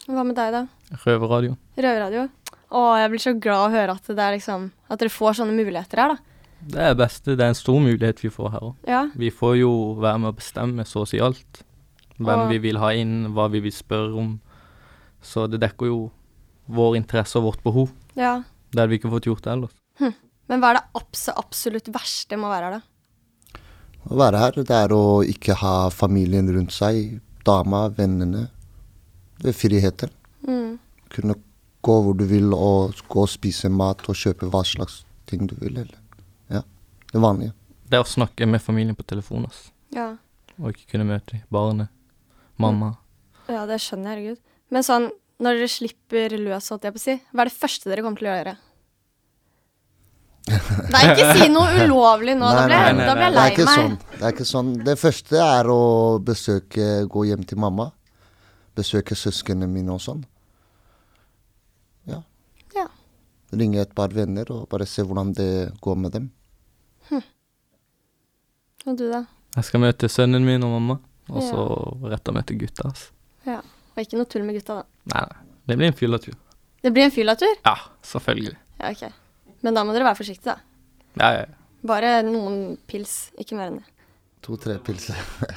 Hva 0.07 0.23
med 0.27 0.37
deg, 0.39 0.53
da? 0.55 0.65
Røverradio. 1.05 1.57
Røverradio? 1.77 2.29
Å, 2.71 2.81
jeg 3.01 3.11
blir 3.13 3.23
så 3.23 3.33
glad 3.39 3.65
å 3.69 3.73
høre 3.75 3.95
at 3.95 4.09
det 4.11 4.23
er 4.23 4.35
liksom 4.35 4.65
At 4.91 4.99
dere 4.99 5.13
får 5.15 5.37
sånne 5.39 5.55
muligheter 5.55 6.01
her, 6.03 6.15
da. 6.15 6.19
Det 6.67 6.81
er 6.83 6.95
det 6.95 6.99
beste. 7.03 7.35
Det 7.37 7.45
er 7.45 7.53
en 7.53 7.59
stor 7.59 7.79
mulighet 7.83 8.23
vi 8.25 8.31
får 8.33 8.51
her 8.55 8.65
òg. 8.71 8.75
Ja. 8.89 9.03
Vi 9.15 9.31
får 9.35 9.57
jo 9.61 9.71
være 10.03 10.19
med 10.23 10.33
å 10.33 10.37
bestemme 10.39 10.87
så 10.89 11.03
å 11.05 11.09
si 11.09 11.21
alt. 11.23 11.63
Hvem 12.19 12.43
Og- 12.47 12.49
vi 12.51 12.59
vil 12.65 12.79
ha 12.81 12.91
inn, 12.97 13.29
hva 13.35 13.49
vi 13.53 13.61
vil 13.61 13.73
spørre 13.75 14.17
om. 14.19 14.41
Så 15.23 15.47
det 15.51 15.61
dekker 15.61 15.87
jo 15.91 16.11
vår 16.69 16.97
interesse 16.97 17.37
og 17.37 17.45
vårt 17.53 17.63
behov. 17.63 17.93
Ja. 18.17 18.43
Det 18.73 18.81
hadde 18.81 18.91
vi 18.91 18.99
ikke 18.99 19.11
fått 19.13 19.27
gjort 19.29 19.47
ellers. 19.47 19.75
Hm. 20.01 20.15
Men 20.49 20.61
hva 20.61 20.71
er 20.71 20.75
det 20.81 20.85
abs 20.95 21.29
absolutt 21.29 21.93
verste 21.93 22.37
med 22.39 22.47
å 22.49 22.55
være 22.55 22.71
her, 22.71 22.81
da? 22.81 23.61
Å 24.09 24.17
være 24.17 24.39
her, 24.39 24.53
det 24.63 24.71
er 24.71 24.89
å 24.95 25.23
ikke 25.27 25.55
ha 25.57 25.89
familien 25.91 26.49
rundt 26.49 26.71
seg. 26.73 27.21
Dama, 27.45 27.89
vennene. 27.91 28.49
Det 29.43 29.53
er 29.53 29.57
friheten. 29.57 30.13
Mm. 30.47 30.79
Kunne 31.13 31.37
gå 31.87 31.97
hvor 32.03 32.17
du 32.19 32.25
vil 32.29 32.55
og 32.57 32.97
gå 33.09 33.25
og 33.27 33.31
spise 33.31 33.71
mat 33.71 34.03
og 34.11 34.19
kjøpe 34.19 34.49
hva 34.51 34.63
slags 34.67 35.03
ting 35.31 35.47
du 35.51 35.55
vil. 35.61 35.83
Eller. 35.85 35.99
Ja, 36.53 36.63
det 37.13 37.23
vanlige. 37.23 37.55
Det 37.87 38.01
å 38.03 38.09
snakke 38.09 38.49
med 38.51 38.63
familien 38.63 38.97
på 38.99 39.07
telefon, 39.07 39.47
ass. 39.47 39.69
Ja. 39.95 40.15
Og 40.59 40.73
ikke 40.73 40.95
kunne 40.95 41.07
møte 41.07 41.43
barnet, 41.53 41.93
mamma. 42.59 42.95
ja, 43.53 43.67
det 43.69 43.79
skjønner 43.85 44.17
jeg, 44.17 44.17
herregud. 44.17 44.55
Men 44.73 44.87
sånn, 44.87 45.11
når 45.43 45.61
dere 45.61 45.69
slipper 45.71 46.35
løs, 46.41 46.71
holdt 46.73 46.89
jeg 46.89 46.95
på 46.97 47.03
å 47.03 47.05
si, 47.05 47.17
hva 47.31 47.45
er 47.45 47.51
det 47.51 47.61
første 47.61 47.93
dere 47.93 48.03
kommer 48.07 48.23
til 48.23 48.31
å 48.31 48.39
gjøre? 48.39 48.55
Nei, 50.95 51.03
ikke 51.11 51.31
si 51.35 51.49
noe 51.51 51.85
ulovlig 51.85 52.37
nå, 52.39 52.49
jeg, 52.55 52.71
da 52.71 53.15
blir 53.19 53.25
jeg 53.27 53.35
lei 53.35 53.47
meg. 53.59 53.71
sånn. 53.75 53.97
Det 54.13 54.23
er 54.23 54.35
ikke 54.35 54.47
sånn. 54.47 54.73
Det 54.87 54.95
første 55.01 55.41
er 55.43 55.71
å 55.75 55.81
besøke, 56.23 56.91
gå 57.11 57.25
hjem 57.27 57.43
til 57.51 57.61
mamma. 57.63 57.91
Besøke 58.77 59.17
søsknene 59.17 59.69
mine 59.71 59.95
og 59.95 60.03
sånn. 60.05 60.23
Ja. 62.11 62.21
Ja. 62.77 62.87
Ringe 63.57 63.81
et 63.83 63.95
par 63.97 64.13
venner 64.15 64.51
og 64.53 64.67
bare 64.73 64.87
se 64.89 65.05
hvordan 65.07 65.33
det 65.39 65.49
går 65.85 65.97
med 66.03 66.13
dem. 66.17 66.31
Hm. 67.09 67.23
Og 68.87 68.99
du, 69.01 69.07
da? 69.11 69.23
Jeg 69.57 69.65
skal 69.71 69.81
møte 69.83 70.11
sønnen 70.13 70.45
min 70.45 70.63
og 70.67 70.75
mamma, 70.77 70.99
og 71.31 71.41
Ja. 71.43 71.49
så 71.51 72.11
rett 72.13 72.29
og 72.29 72.35
møte 72.37 72.59
gutta. 72.61 72.91
Altså. 72.91 73.13
Ja. 73.47 73.61
Og 73.97 74.03
ikke 74.05 74.19
noe 74.21 74.29
tull 74.29 74.45
med 74.45 74.59
gutta, 74.59 74.83
da. 74.83 74.85
Nei, 75.15 75.23
nei. 75.25 75.43
Det 75.67 75.77
blir 75.81 75.87
en 75.89 75.97
fyllatur. 75.99 76.35
Det 76.85 76.93
blir 76.93 77.03
en 77.09 77.11
fyllatur? 77.15 77.55
Ja, 77.65 77.77
selvfølgelig. 78.05 78.57
Ja, 78.79 78.91
ok. 78.93 79.13
Men 79.65 79.75
da 79.75 79.83
må 79.85 79.95
dere 79.97 80.05
være 80.05 80.21
forsiktige, 80.21 80.53
da. 80.53 80.61
Ja, 81.17 81.31
ja. 81.33 81.47
ja. 81.49 81.63
Bare 81.87 82.11
noen 82.27 82.77
pils, 82.87 83.31
ikke 83.41 83.57
mer 83.57 83.71
enn 83.73 83.81
det. 83.81 83.89
To-tre 84.43 84.79
pilser. 84.85 85.17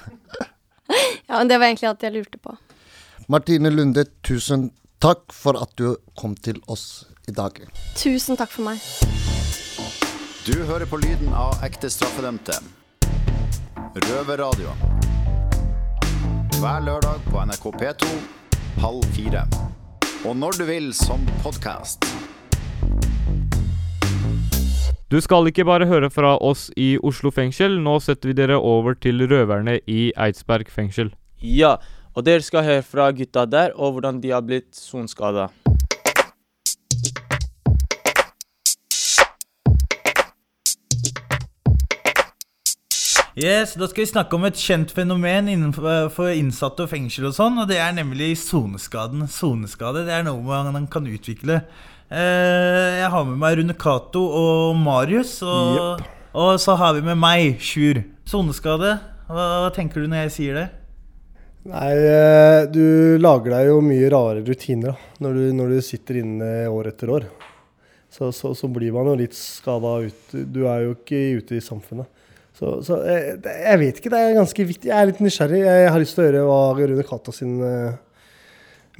Ja, 1.29 1.37
men 1.37 1.47
det 1.51 1.59
var 1.61 1.67
egentlig 1.67 1.85
alt 1.85 2.01
jeg 2.01 2.13
lurte 2.15 2.39
på. 2.41 2.55
Martine 3.29 3.69
Lunde, 3.69 4.07
tusen 4.25 4.71
takk 4.97 5.27
for 5.29 5.53
at 5.61 5.69
du 5.77 5.91
kom 6.17 6.31
til 6.33 6.55
oss 6.65 7.05
i 7.29 7.33
dag. 7.37 7.59
Tusen 7.93 8.39
takk 8.39 8.49
for 8.49 8.65
meg. 8.65 8.79
Du 10.47 10.55
hører 10.65 10.89
på 10.89 10.97
lyden 10.97 11.29
av 11.37 11.61
ekte 11.61 11.91
straffedømte. 11.93 12.55
Røverradio. 14.07 14.73
Hver 16.57 16.81
lørdag 16.87 17.21
på 17.29 17.45
NRK 17.51 17.67
P2 17.83 18.09
halv 18.81 19.05
fire. 19.13 19.45
Og 20.25 20.33
når 20.33 20.57
du 20.57 20.65
vil 20.71 20.89
som 20.97 21.21
podkast. 21.45 22.09
Du 25.13 25.19
skal 25.21 25.53
ikke 25.53 25.69
bare 25.69 25.85
høre 25.85 26.09
fra 26.09 26.33
oss 26.41 26.71
i 26.73 26.95
Oslo 27.05 27.29
fengsel, 27.29 27.77
nå 27.77 27.99
setter 28.01 28.33
vi 28.33 28.39
dere 28.41 28.57
over 28.57 28.97
til 28.97 29.21
røverne 29.29 29.77
i 29.85 30.09
Eidsberg 30.17 30.73
fengsel. 30.73 31.13
Ja, 31.45 31.77
og 32.15 32.25
dere 32.25 32.43
skal 32.45 32.65
høre 32.65 32.85
fra 32.85 33.09
gutta 33.15 33.45
der 33.45 33.75
og 33.75 33.97
hvordan 33.97 34.21
de 34.23 34.33
har 34.33 34.45
blitt 34.45 34.73
sonskada. 34.75 35.49
Yes, 43.39 43.73
Da 43.73 43.87
skal 43.87 44.03
vi 44.03 44.09
snakke 44.09 44.35
om 44.35 44.43
et 44.49 44.57
kjent 44.59 44.91
fenomen 44.91 45.47
innenfor 45.47 46.09
for 46.11 46.27
innsatte 46.33 46.83
og 46.83 46.89
fengsel 46.91 47.29
og 47.29 47.37
sånn, 47.37 47.61
og 47.61 47.69
det 47.69 47.77
er 47.79 47.93
nemlig 47.95 48.33
soneskaden. 48.41 49.29
Soneskade 49.31 50.03
det 50.09 50.11
er 50.17 50.25
noe 50.27 50.41
man 50.43 50.89
kan 50.91 51.07
utvikle. 51.07 51.61
Eh, 52.11 52.97
jeg 52.99 53.11
har 53.13 53.23
med 53.29 53.39
meg 53.39 53.55
Rune 53.61 53.77
Cato 53.79 54.25
og 54.25 54.75
Marius, 54.75 55.37
og, 55.45 56.03
og 56.33 56.59
så 56.59 56.75
har 56.75 56.97
vi 56.97 57.05
med 57.05 57.15
meg, 57.21 57.61
Sjur. 57.63 58.01
Soneskade, 58.27 58.97
hva, 59.29 59.47
hva 59.63 59.71
tenker 59.71 60.03
du 60.03 60.11
når 60.11 60.25
jeg 60.25 60.35
sier 60.35 60.59
det? 60.59 60.67
Nei, 61.69 61.91
eh, 61.93 62.63
du 62.73 63.17
lager 63.21 63.53
deg 63.53 63.67
jo 63.69 63.81
mye 63.85 64.09
rare 64.09 64.41
rutiner 64.41 64.95
da, 64.95 65.09
når 65.21 65.35
du, 65.37 65.43
når 65.59 65.73
du 65.75 65.81
sitter 65.85 66.17
inne 66.23 66.47
år 66.71 66.89
etter 66.89 67.11
år. 67.13 67.27
Så, 68.09 68.31
så, 68.33 68.55
så 68.57 68.67
blir 68.73 68.93
man 68.95 69.05
jo 69.11 69.13
litt 69.19 69.35
skada 69.37 69.99
ut. 70.07 70.33
Du 70.33 70.63
er 70.65 70.87
jo 70.87 70.95
ikke 70.95 71.19
ute 71.37 71.59
i 71.59 71.61
samfunnet. 71.61 72.09
Så, 72.57 72.79
så 72.83 72.97
jeg, 73.05 73.37
jeg 73.45 73.79
vet 73.83 73.99
ikke, 74.01 74.11
det 74.11 74.19
er 74.19 74.39
ganske 74.39 74.65
viktig. 74.71 74.89
Jeg 74.89 74.97
er 74.97 75.11
litt 75.11 75.21
nysgjerrig. 75.23 75.59
Jeg 75.61 75.91
har 75.93 76.01
lyst 76.01 76.17
til 76.17 76.25
å 76.25 76.27
høre 76.27 76.47
hva 76.47 76.87
Rune 76.89 77.05
Kata 77.07 77.35
sin 77.35 77.53
eh, 77.63 77.93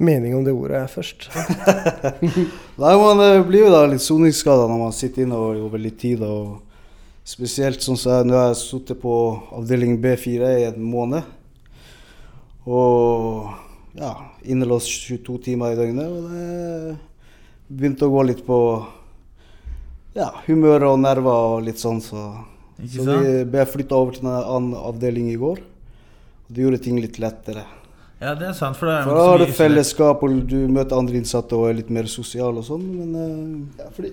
mening 0.00 0.38
om 0.38 0.46
det 0.46 0.54
ordet 0.54 0.84
er 0.84 0.94
først. 0.94 1.26
Nei, 2.80 2.94
Man 3.02 3.24
eh, 3.26 3.42
blir 3.50 3.66
jo 3.66 3.74
da 3.74 3.82
litt 3.90 4.06
soningsskada 4.06 4.70
når 4.70 4.82
man 4.86 4.96
sitter 4.96 5.26
inne 5.26 5.42
over 5.66 5.82
litt 5.82 5.98
tid. 6.00 6.22
og 6.22 6.62
Spesielt 7.26 7.82
sånn 7.82 7.98
som 7.98 8.14
jeg, 8.14 8.30
nå 8.30 8.38
har 8.38 8.52
jeg 8.52 8.62
sittet 8.62 9.02
på 9.02 9.18
avdeling 9.58 9.98
B4 10.00 10.54
i 10.62 10.64
en 10.70 10.80
måned. 10.86 11.39
Og 12.68 13.50
ja, 13.98 14.12
innelåst 14.44 14.90
22 15.08 15.38
timer 15.46 15.74
i 15.74 15.78
døgnet. 15.78 16.06
Og 16.06 16.30
det 16.30 16.96
begynte 17.70 18.08
å 18.08 18.14
gå 18.14 18.24
litt 18.28 18.44
på 18.46 18.60
ja, 20.16 20.30
humør 20.46 20.90
og 20.92 21.02
nerver 21.02 21.56
og 21.56 21.66
litt 21.66 21.80
sånn. 21.80 22.00
Så, 22.04 22.28
Ikke 22.82 23.04
så 23.06 23.18
vi 23.24 23.34
ble 23.52 23.66
flytta 23.68 23.98
over 23.98 24.16
til 24.16 24.26
en 24.28 24.38
annen 24.40 24.78
avdeling 24.78 25.30
i 25.32 25.38
går. 25.40 25.60
Og 25.60 26.56
det 26.56 26.64
gjorde 26.66 26.82
ting 26.86 26.98
litt 27.00 27.20
lettere. 27.22 27.66
Ja, 28.20 28.34
det 28.36 28.50
er 28.50 28.56
sant, 28.56 28.76
for 28.76 28.90
da 28.90 28.98
er 28.98 29.06
For 29.06 29.16
da 29.16 29.28
har 29.30 29.40
du 29.40 29.52
fellesskap, 29.56 30.24
og 30.26 30.42
du 30.50 30.58
møter 30.68 30.98
andre 30.98 31.16
innsatte 31.22 31.56
og 31.56 31.70
er 31.70 31.78
litt 31.78 31.92
mer 31.94 32.08
sosial 32.10 32.58
og 32.60 32.66
sånn. 32.66 32.82
Men 32.98 33.14
eh, 33.16 33.84
Ja, 33.84 33.92
fordi 33.96 34.12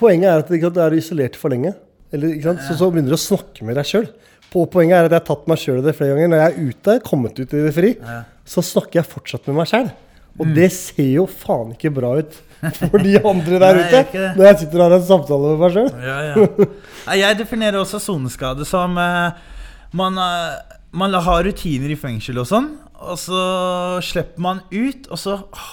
Poenget 0.00 0.30
er 0.30 0.42
at 0.42 0.48
du 0.48 0.80
er 0.80 0.94
isolert 0.96 1.36
for 1.36 1.52
lenge. 1.52 1.74
Eller, 2.10 2.34
ikke 2.34 2.48
sant? 2.50 2.62
Så, 2.64 2.76
så 2.80 2.88
begynner 2.90 3.12
du 3.12 3.18
å 3.18 3.20
snakke 3.20 3.66
med 3.68 3.76
deg 3.76 3.88
sjøl. 3.88 4.06
Poenget 4.50 4.96
er 4.98 5.04
at 5.06 5.12
jeg 5.14 5.20
har 5.20 5.26
tatt 5.30 5.48
meg 5.50 5.58
sjøl 5.62 5.78
i 5.78 5.86
det 5.86 5.94
flere 5.98 6.14
ganger. 6.16 6.30
Når 6.32 6.40
jeg 6.42 6.52
er 6.52 6.70
ute, 6.70 6.94
kommet 7.06 7.38
ut 7.38 7.52
i 7.54 7.64
det 7.66 7.74
fri, 7.76 7.90
Ja. 8.00 8.22
så 8.44 8.62
snakker 8.66 9.00
jeg 9.00 9.06
fortsatt 9.12 9.46
med 9.46 9.56
meg 9.60 9.66
sjæl. 9.70 9.90
Og 10.40 10.46
Mm. 10.46 10.54
det 10.54 10.70
ser 10.72 11.08
jo 11.12 11.26
faen 11.26 11.72
ikke 11.74 11.90
bra 11.92 12.12
ut 12.18 12.32
for 12.78 12.98
de 13.02 13.16
andre 13.18 13.58
der 13.58 13.74
Nei, 13.74 13.84
ute. 13.88 14.34
Når 14.36 14.44
jeg 14.46 14.58
sitter 14.58 14.80
og 14.80 14.84
har 14.90 14.96
en 14.98 15.06
samtale 15.08 15.50
med 15.50 15.58
meg 15.64 15.72
sjøl. 15.74 15.90
Ja, 16.02 16.18
ja. 16.28 17.16
Jeg 17.20 17.38
definerer 17.38 17.78
også 17.80 17.98
soneskade 18.00 18.64
som 18.68 18.96
uh, 18.96 19.30
man, 19.92 20.18
uh, 20.18 20.76
man 20.92 21.12
har 21.14 21.44
rutiner 21.44 21.90
i 21.90 21.96
fengsel 21.98 22.38
og 22.42 22.46
sånn, 22.46 22.70
og 23.00 23.16
så 23.18 23.40
slipper 24.04 24.38
man 24.44 24.60
ut, 24.70 25.06
og 25.10 25.18
så 25.18 25.38
åh, 25.40 25.70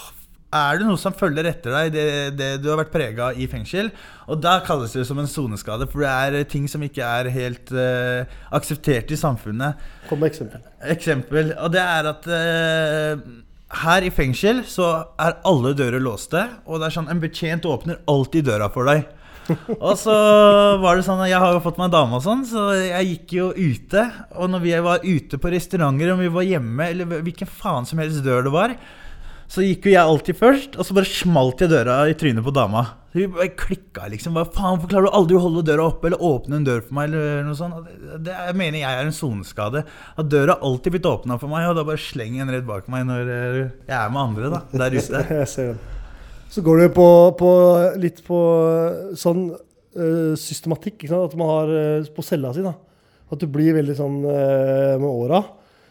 er 0.48 0.78
det 0.80 0.86
noe 0.88 1.00
som 1.00 1.12
følger 1.12 1.48
etter 1.50 1.74
deg, 1.74 1.90
det, 1.92 2.04
det 2.38 2.48
du 2.62 2.70
har 2.72 2.80
vært 2.80 2.92
prega 2.94 3.32
i 3.36 3.48
fengsel. 3.50 3.90
Og 4.28 4.40
da 4.40 4.58
kalles 4.64 4.94
det 4.96 5.04
som 5.08 5.20
en 5.20 5.28
soneskade, 5.28 5.88
for 5.90 6.04
det 6.04 6.12
er 6.12 6.48
ting 6.48 6.68
som 6.70 6.84
ikke 6.84 7.04
er 7.04 7.28
helt 7.34 7.72
uh, 7.76 8.24
akseptert 8.56 9.12
i 9.12 9.20
samfunnet. 9.20 9.82
Kom 10.08 10.22
med 10.22 10.32
eksempel. 10.32 10.64
Eksempel. 10.94 11.52
Og 11.60 11.74
det 11.74 11.84
er 11.84 12.08
at 12.14 12.30
uh, 12.32 13.28
her 13.84 14.08
i 14.08 14.14
fengsel 14.14 14.64
så 14.68 14.88
er 15.20 15.36
alle 15.48 15.74
dører 15.76 16.00
låste, 16.00 16.46
og 16.64 16.80
det 16.80 16.88
er 16.88 16.96
sånn 16.96 17.12
en 17.12 17.20
betjent 17.20 17.68
åpner 17.68 18.00
alltid 18.08 18.48
døra 18.48 18.70
for 18.72 18.88
deg. 18.88 19.04
og 19.80 19.94
så 19.96 20.14
var 20.80 20.98
det 20.98 21.06
sånn 21.06 21.22
at 21.24 21.30
Jeg 21.30 21.40
har 21.40 21.54
jo 21.56 21.62
fått 21.64 21.78
meg 21.80 21.92
dame 21.92 22.18
og 22.18 22.24
sånn, 22.24 22.44
så 22.48 22.70
jeg 22.76 23.12
gikk 23.12 23.36
jo 23.36 23.50
ute. 23.56 24.06
Og 24.40 24.48
når 24.52 24.64
vi 24.64 24.72
var 24.84 25.04
ute 25.04 25.40
på 25.40 25.52
restauranter, 25.52 26.14
om 26.14 26.24
vi 26.24 26.32
var 26.32 26.48
hjemme, 26.48 26.88
eller 26.88 27.20
hvilken 27.24 27.48
faen 27.48 27.88
som 27.88 28.00
helst 28.00 28.24
dør 28.24 28.48
det 28.48 28.54
var, 28.56 28.74
så 29.48 29.64
gikk 29.64 29.86
jo 29.88 29.92
jeg 29.94 30.04
alltid 30.04 30.36
først, 30.36 30.74
og 30.76 30.84
så 30.84 30.94
bare 30.96 31.08
smalt 31.08 31.62
jeg 31.64 31.70
døra 31.72 32.02
i 32.10 32.16
trynet 32.20 32.44
på 32.44 32.52
dama. 32.52 32.82
Så 33.08 33.22
Vi 33.22 33.28
bare 33.32 33.48
klikka 33.56 34.08
liksom. 34.12 34.34
Hva 34.36 34.44
faen, 34.44 34.76
hvorfor 34.76 34.90
klarer 34.92 35.08
du 35.08 35.16
aldri 35.16 35.38
å 35.38 35.44
holde 35.46 35.62
døra 35.64 35.86
oppe 35.88 36.10
eller 36.10 36.24
åpne 36.28 36.58
en 36.58 36.66
dør 36.66 36.82
for 36.84 36.98
meg? 36.98 37.08
eller 37.08 37.46
noe 37.46 37.56
sånt? 37.56 37.78
Det, 37.88 38.26
det 38.26 38.56
mener 38.60 38.82
jeg 38.82 38.98
er 38.98 39.08
en 39.08 39.16
soneskade. 39.16 39.84
At 40.20 40.28
døra 40.28 40.58
alltid 40.60 40.98
blitt 40.98 41.08
åpna 41.08 41.38
for 41.40 41.48
meg, 41.48 41.64
og 41.70 41.78
da 41.78 41.86
bare 41.88 42.02
slenger 42.02 42.44
den 42.44 42.52
rett 42.58 42.66
bak 42.68 42.90
meg 42.92 43.06
når 43.08 43.32
eh, 43.32 43.62
jeg 43.88 43.96
er 43.96 44.12
med 44.12 44.24
andre 44.26 44.52
da, 44.52 44.60
der 44.84 44.98
ute. 44.98 45.24
Jeg 45.40 45.48
ser 45.54 45.72
den. 45.72 45.80
Så 46.52 46.64
går 46.64 46.84
det 46.84 46.90
på, 46.96 47.08
på 47.40 47.48
litt 48.00 48.20
på 48.24 48.38
sånn 49.20 49.48
eh, 49.52 50.36
systematikk, 50.40 51.00
ikke 51.02 51.12
sant? 51.14 51.32
at 51.32 51.40
man 51.40 51.50
har 51.54 51.72
eh, 51.80 52.12
på 52.12 52.24
cella 52.24 52.52
si. 52.56 52.64
da. 52.64 52.76
At 53.32 53.40
du 53.40 53.48
blir 53.52 53.76
veldig 53.76 53.96
sånn 53.96 54.20
eh, 54.28 54.94
med 55.00 55.08
åra. 55.08 55.42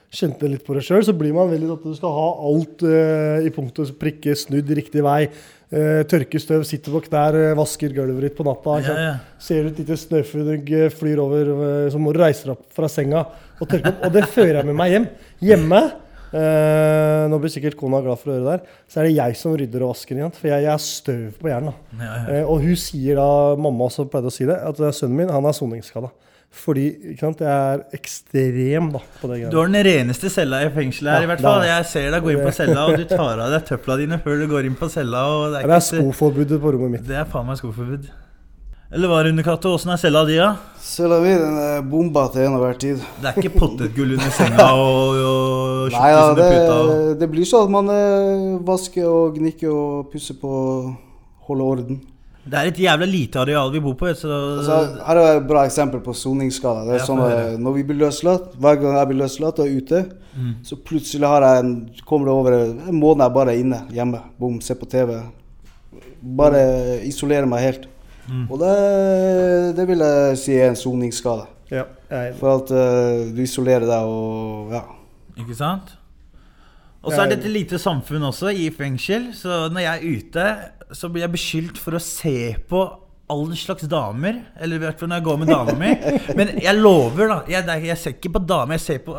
Kjente 0.08 0.48
litt 0.48 0.64
på 0.64 0.72
det 0.78 0.86
sjøl, 0.88 1.04
så 1.04 1.12
blir 1.18 1.34
man 1.36 1.50
veldig 1.52 1.74
at 1.74 1.84
du 1.84 1.94
skal 1.98 2.14
ha 2.16 2.28
alt 2.48 2.84
eh, 2.88 3.48
i 3.48 3.52
punkt 3.52 3.82
og 3.84 3.90
prikke, 4.00 4.38
snudd 4.40 4.70
riktig 4.78 5.04
vei. 5.04 5.26
Uh, 5.68 6.00
tørke 6.08 6.40
støv, 6.40 6.62
sitter 6.64 6.94
på 6.96 7.02
knær, 7.10 7.36
eh, 7.36 7.56
vasker 7.60 7.92
gulvet 7.92 8.30
ditt 8.30 8.38
på 8.38 8.46
natta. 8.48 8.78
Ja, 8.86 8.94
ja. 9.04 9.14
Ser 9.44 9.66
du 9.66 9.74
et 9.74 9.82
lite 9.82 9.98
snøfnugg 10.00 10.70
eh, 10.72 10.88
flyr 10.96 11.20
over, 11.20 11.50
eh, 11.52 11.90
så 11.92 12.00
må 12.00 12.14
du 12.16 12.22
reise 12.22 12.48
deg 12.48 12.54
opp 12.54 12.70
fra 12.72 12.88
senga 12.88 13.26
og 13.60 13.66
tørke 13.68 13.92
opp. 13.92 14.06
Og 14.08 14.14
det 14.16 14.24
fører 14.32 14.62
jeg 14.62 14.70
med 14.70 14.78
meg 14.80 14.94
hjem. 14.94 15.08
Hjemme 15.44 15.82
eh, 16.32 17.26
Nå 17.28 17.42
blir 17.44 17.52
sikkert 17.52 17.76
kona 17.80 18.00
glad 18.06 18.22
for 18.22 18.32
å 18.32 18.38
høre 18.38 18.46
det 18.46 18.56
her. 18.56 18.80
Så 18.88 19.02
er 19.02 19.10
det 19.10 19.18
jeg 19.18 19.40
som 19.42 19.58
rydder 19.60 19.84
og 19.84 19.92
vasker. 19.92 20.22
Igjen, 20.22 20.34
for 20.40 20.52
jeg, 20.54 20.64
jeg 20.70 20.72
er 20.72 20.86
støv 20.88 21.42
på 21.42 21.52
hjernen. 21.52 21.76
Ja. 22.00 22.14
Eh, 22.32 22.44
og 22.48 22.64
hun 22.64 22.80
sier 22.80 23.20
da, 23.20 23.28
mamma 23.68 23.90
også 23.92 24.08
pleide 24.08 24.32
å 24.32 24.38
si 24.38 24.48
det, 24.48 24.56
at 24.72 24.80
eh, 24.80 24.96
sønnen 24.96 25.20
min 25.20 25.36
han 25.36 25.52
er 25.52 25.58
soningsskada. 25.58 26.14
Fordi 26.58 26.86
ikke 27.14 27.20
sant, 27.22 27.42
jeg 27.44 27.48
er 27.78 27.82
ekstrem 27.94 28.88
da, 28.94 29.00
på 29.22 29.28
det 29.30 29.36
greia. 29.44 29.50
Du 29.54 29.58
har 29.60 29.68
den 29.70 29.86
reneste 29.86 30.30
cella 30.34 30.64
i 30.66 30.70
fengselet 30.74 31.12
her, 31.14 31.20
Ja, 31.22 31.24
i 31.24 31.30
hvert 31.30 31.42
fall. 31.44 31.60
det 31.62 31.70
er- 31.70 31.76
Jeg 31.78 31.86
ser 31.86 32.12
deg 32.12 32.24
gå 32.24 32.32
inn 32.34 32.46
på 32.46 32.54
cella, 32.54 32.86
og 32.88 32.98
du 32.98 33.04
tar 33.06 33.40
av 33.40 33.52
deg 33.52 33.66
tøfla 33.68 33.98
dine 33.98 34.18
før 34.24 34.40
du 34.42 34.48
går 34.48 34.66
inn 34.66 34.76
på 34.76 34.90
cella. 34.90 35.26
Og 35.28 35.54
det, 35.54 35.62
Det 35.68 35.76
er 35.76 35.86
skoforbudet 35.86 36.60
på 36.62 36.72
rommet 36.74 36.92
mitt. 36.92 37.06
Det 37.08 37.16
er 37.16 37.26
faen 37.26 37.46
meg 37.46 37.58
skoforbud. 37.58 38.10
Eller 38.90 39.08
hva, 39.12 39.22
Rune 39.26 39.44
Cato? 39.44 39.74
Åssen 39.76 39.92
er 39.92 39.98
cella 40.00 40.24
di, 40.26 40.38
da? 40.40 40.56
Cella 40.80 41.20
mi 41.20 41.34
den 41.36 41.58
er 41.60 41.82
bomba 41.84 42.28
til 42.32 42.42
enhver 42.48 42.78
tid. 42.80 43.02
Det 43.22 43.26
er 43.36 43.42
ikke 43.44 43.60
potetgull 43.60 44.14
under 44.16 44.32
senga 44.32 44.68
og, 44.80 45.18
og 45.20 45.92
Nei, 45.92 46.10
ja, 46.10 46.34
det, 46.34 47.20
det 47.20 47.30
blir 47.30 47.44
sånn 47.44 47.66
at 47.68 47.70
man 47.70 47.90
eh, 47.92 48.58
vasker 48.64 49.04
og 49.06 49.36
gnikker 49.36 49.68
og 49.70 50.10
pusser 50.14 50.40
på 50.40 50.96
holder 51.50 51.66
orden. 51.66 52.02
Det 52.48 52.56
er 52.60 52.70
et 52.72 52.78
jævla 52.80 53.06
lite 53.10 53.40
areal 53.42 53.72
vi 53.74 53.80
bor 53.84 53.94
på. 54.00 54.12
Så 54.16 54.30
Altså, 54.32 54.78
her 55.08 55.18
er 55.22 55.38
et 55.42 55.48
bra 55.50 55.66
eksempel 55.68 56.00
på 56.06 56.14
soningsskala. 56.16 56.86
Det 56.88 56.94
er 56.96 57.02
Ja, 57.02 57.06
sånn 57.06 57.20
at. 57.26 57.60
Når 57.60 57.74
vi 57.76 57.84
blir 57.84 58.00
løslatt, 58.06 58.54
hver 58.56 58.80
gang 58.82 58.96
jeg 58.98 59.08
blir 59.12 59.22
løslatt 59.26 59.60
og 59.60 59.68
er 59.68 59.78
ute, 59.82 60.06
Mm. 60.38 60.54
så 60.64 60.76
plutselig 60.78 61.26
har 61.28 61.42
jeg 61.42 61.60
en, 61.64 61.90
kommer 62.06 62.28
det 62.28 62.34
over 62.34 62.52
en 62.54 63.00
måned 63.00 63.24
jeg 63.26 63.34
bare 63.34 63.54
er 63.56 63.60
inne 63.64 63.80
hjemme. 63.90 64.20
Bom, 64.40 64.60
ser 64.62 64.76
på 64.76 64.86
TV. 64.86 65.16
Bare 66.22 67.02
isolerer 67.08 67.48
meg 67.50 67.64
helt. 67.64 67.88
Mm. 68.30 68.44
Og 68.52 68.60
det, 68.60 69.76
det 69.78 69.88
vil 69.88 70.04
jeg 70.04 70.38
si 70.38 70.54
er 70.60 70.70
en 70.70 70.76
soningsskade. 70.76 71.48
Ja. 71.72 71.84
For 72.40 72.54
at 72.62 72.72
uh, 72.72 73.36
du 73.36 73.42
isolerer 73.42 73.88
deg 73.88 74.06
og 74.08 74.72
ja. 74.76 74.84
Ikke 75.38 75.56
sant? 75.58 75.96
Og 77.04 77.14
så 77.14 77.22
er 77.24 77.30
det 77.32 77.40
et 77.40 77.52
lite 77.52 77.80
samfunn 77.80 78.24
også, 78.28 78.50
i 78.52 78.70
fengsel. 78.70 79.30
Så 79.38 79.70
når 79.72 79.80
jeg 79.80 79.94
er 79.96 80.18
ute, 80.18 80.46
så 80.96 81.10
blir 81.12 81.26
jeg 81.26 81.34
beskyldt 81.34 81.80
for 81.82 81.98
å 81.98 82.04
se 82.04 82.56
på 82.70 82.84
alle 83.28 83.58
slags 83.60 83.88
damer. 83.92 84.40
Eller 84.60 84.80
i 84.80 84.86
hvert 84.86 85.00
fall 85.00 85.12
når 85.12 85.20
jeg 85.20 85.28
går 85.28 85.42
med 85.42 85.50
dama 85.52 85.74
mi. 85.80 85.90
Men 86.38 86.54
jeg 86.64 86.80
lover, 86.80 87.34
da. 87.34 87.40
Jeg, 87.52 87.66
jeg 87.90 88.00
ser 88.00 88.16
ikke 88.16 88.38
på 88.38 88.44
damer. 88.48 88.80
Jeg 88.80 88.86
ser 88.86 89.04
på 89.08 89.18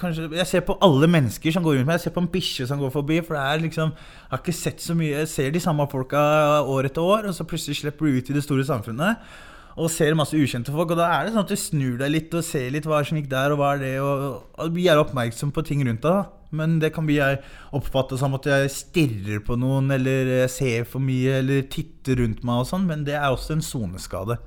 Kanskje, 0.00 0.26
jeg 0.36 0.44
ser 0.44 0.60
på 0.60 0.74
alle 0.84 1.06
mennesker 1.08 1.54
som 1.54 1.64
går 1.64 1.78
rundt 1.78 1.88
meg. 1.88 1.96
Jeg 1.96 2.04
ser 2.04 2.12
på 2.12 2.20
en 2.20 2.32
bikkje 2.32 2.66
som 2.68 2.80
går 2.82 2.90
forbi. 2.92 3.20
For 3.24 3.38
er 3.40 3.62
liksom 3.62 3.94
Jeg 3.94 4.32
har 4.32 4.42
ikke 4.42 4.54
sett 4.56 4.84
så 4.84 4.96
mye 4.96 5.22
Jeg 5.22 5.30
ser 5.32 5.54
de 5.54 5.62
samme 5.64 5.86
folka 5.90 6.20
år 6.68 6.90
etter 6.90 7.04
år, 7.04 7.30
og 7.30 7.36
så 7.36 7.46
plutselig 7.48 7.78
slipper 7.80 8.06
du 8.06 8.18
ut 8.18 8.30
i 8.30 8.36
det 8.36 8.44
store 8.44 8.66
samfunnet. 8.68 9.32
Og 9.78 9.90
ser 9.92 10.16
masse 10.18 10.36
ukjente 10.36 10.74
folk. 10.74 10.92
Og 10.94 10.98
da 10.98 11.08
er 11.14 11.26
det 11.26 11.34
sånn 11.34 11.46
at 11.46 11.52
du 11.52 11.58
snur 11.60 11.96
deg 12.00 12.12
litt 12.14 12.34
og 12.34 12.46
ser 12.46 12.70
litt 12.74 12.88
hva 12.88 13.02
som 13.06 13.20
gikk 13.20 13.30
der, 13.30 13.54
og 13.54 13.60
hva 13.60 13.74
er 13.76 13.82
det, 13.84 13.94
og, 14.02 14.44
og 14.58 14.74
vi 14.74 14.88
er 14.90 15.00
oppmerksom 15.00 15.54
på 15.54 15.64
ting 15.66 15.84
rundt 15.86 16.04
deg. 16.06 16.36
Men 16.50 16.80
det 16.82 16.90
kan 16.96 17.06
bli 17.06 17.20
jeg 17.20 17.38
oppfatte 17.78 18.18
som 18.18 18.34
at 18.34 18.48
jeg 18.50 18.72
stirrer 18.74 19.42
på 19.46 19.54
noen, 19.60 19.92
eller 19.94 20.48
ser 20.50 20.88
for 20.88 21.02
mye, 21.04 21.38
eller 21.44 21.68
titter 21.70 22.18
rundt 22.24 22.42
meg 22.46 22.64
og 22.64 22.70
sånn. 22.72 22.88
Men 22.90 23.06
det 23.06 23.14
er 23.18 23.28
også 23.30 23.54
en 23.56 23.64
soneskade. 23.64 24.40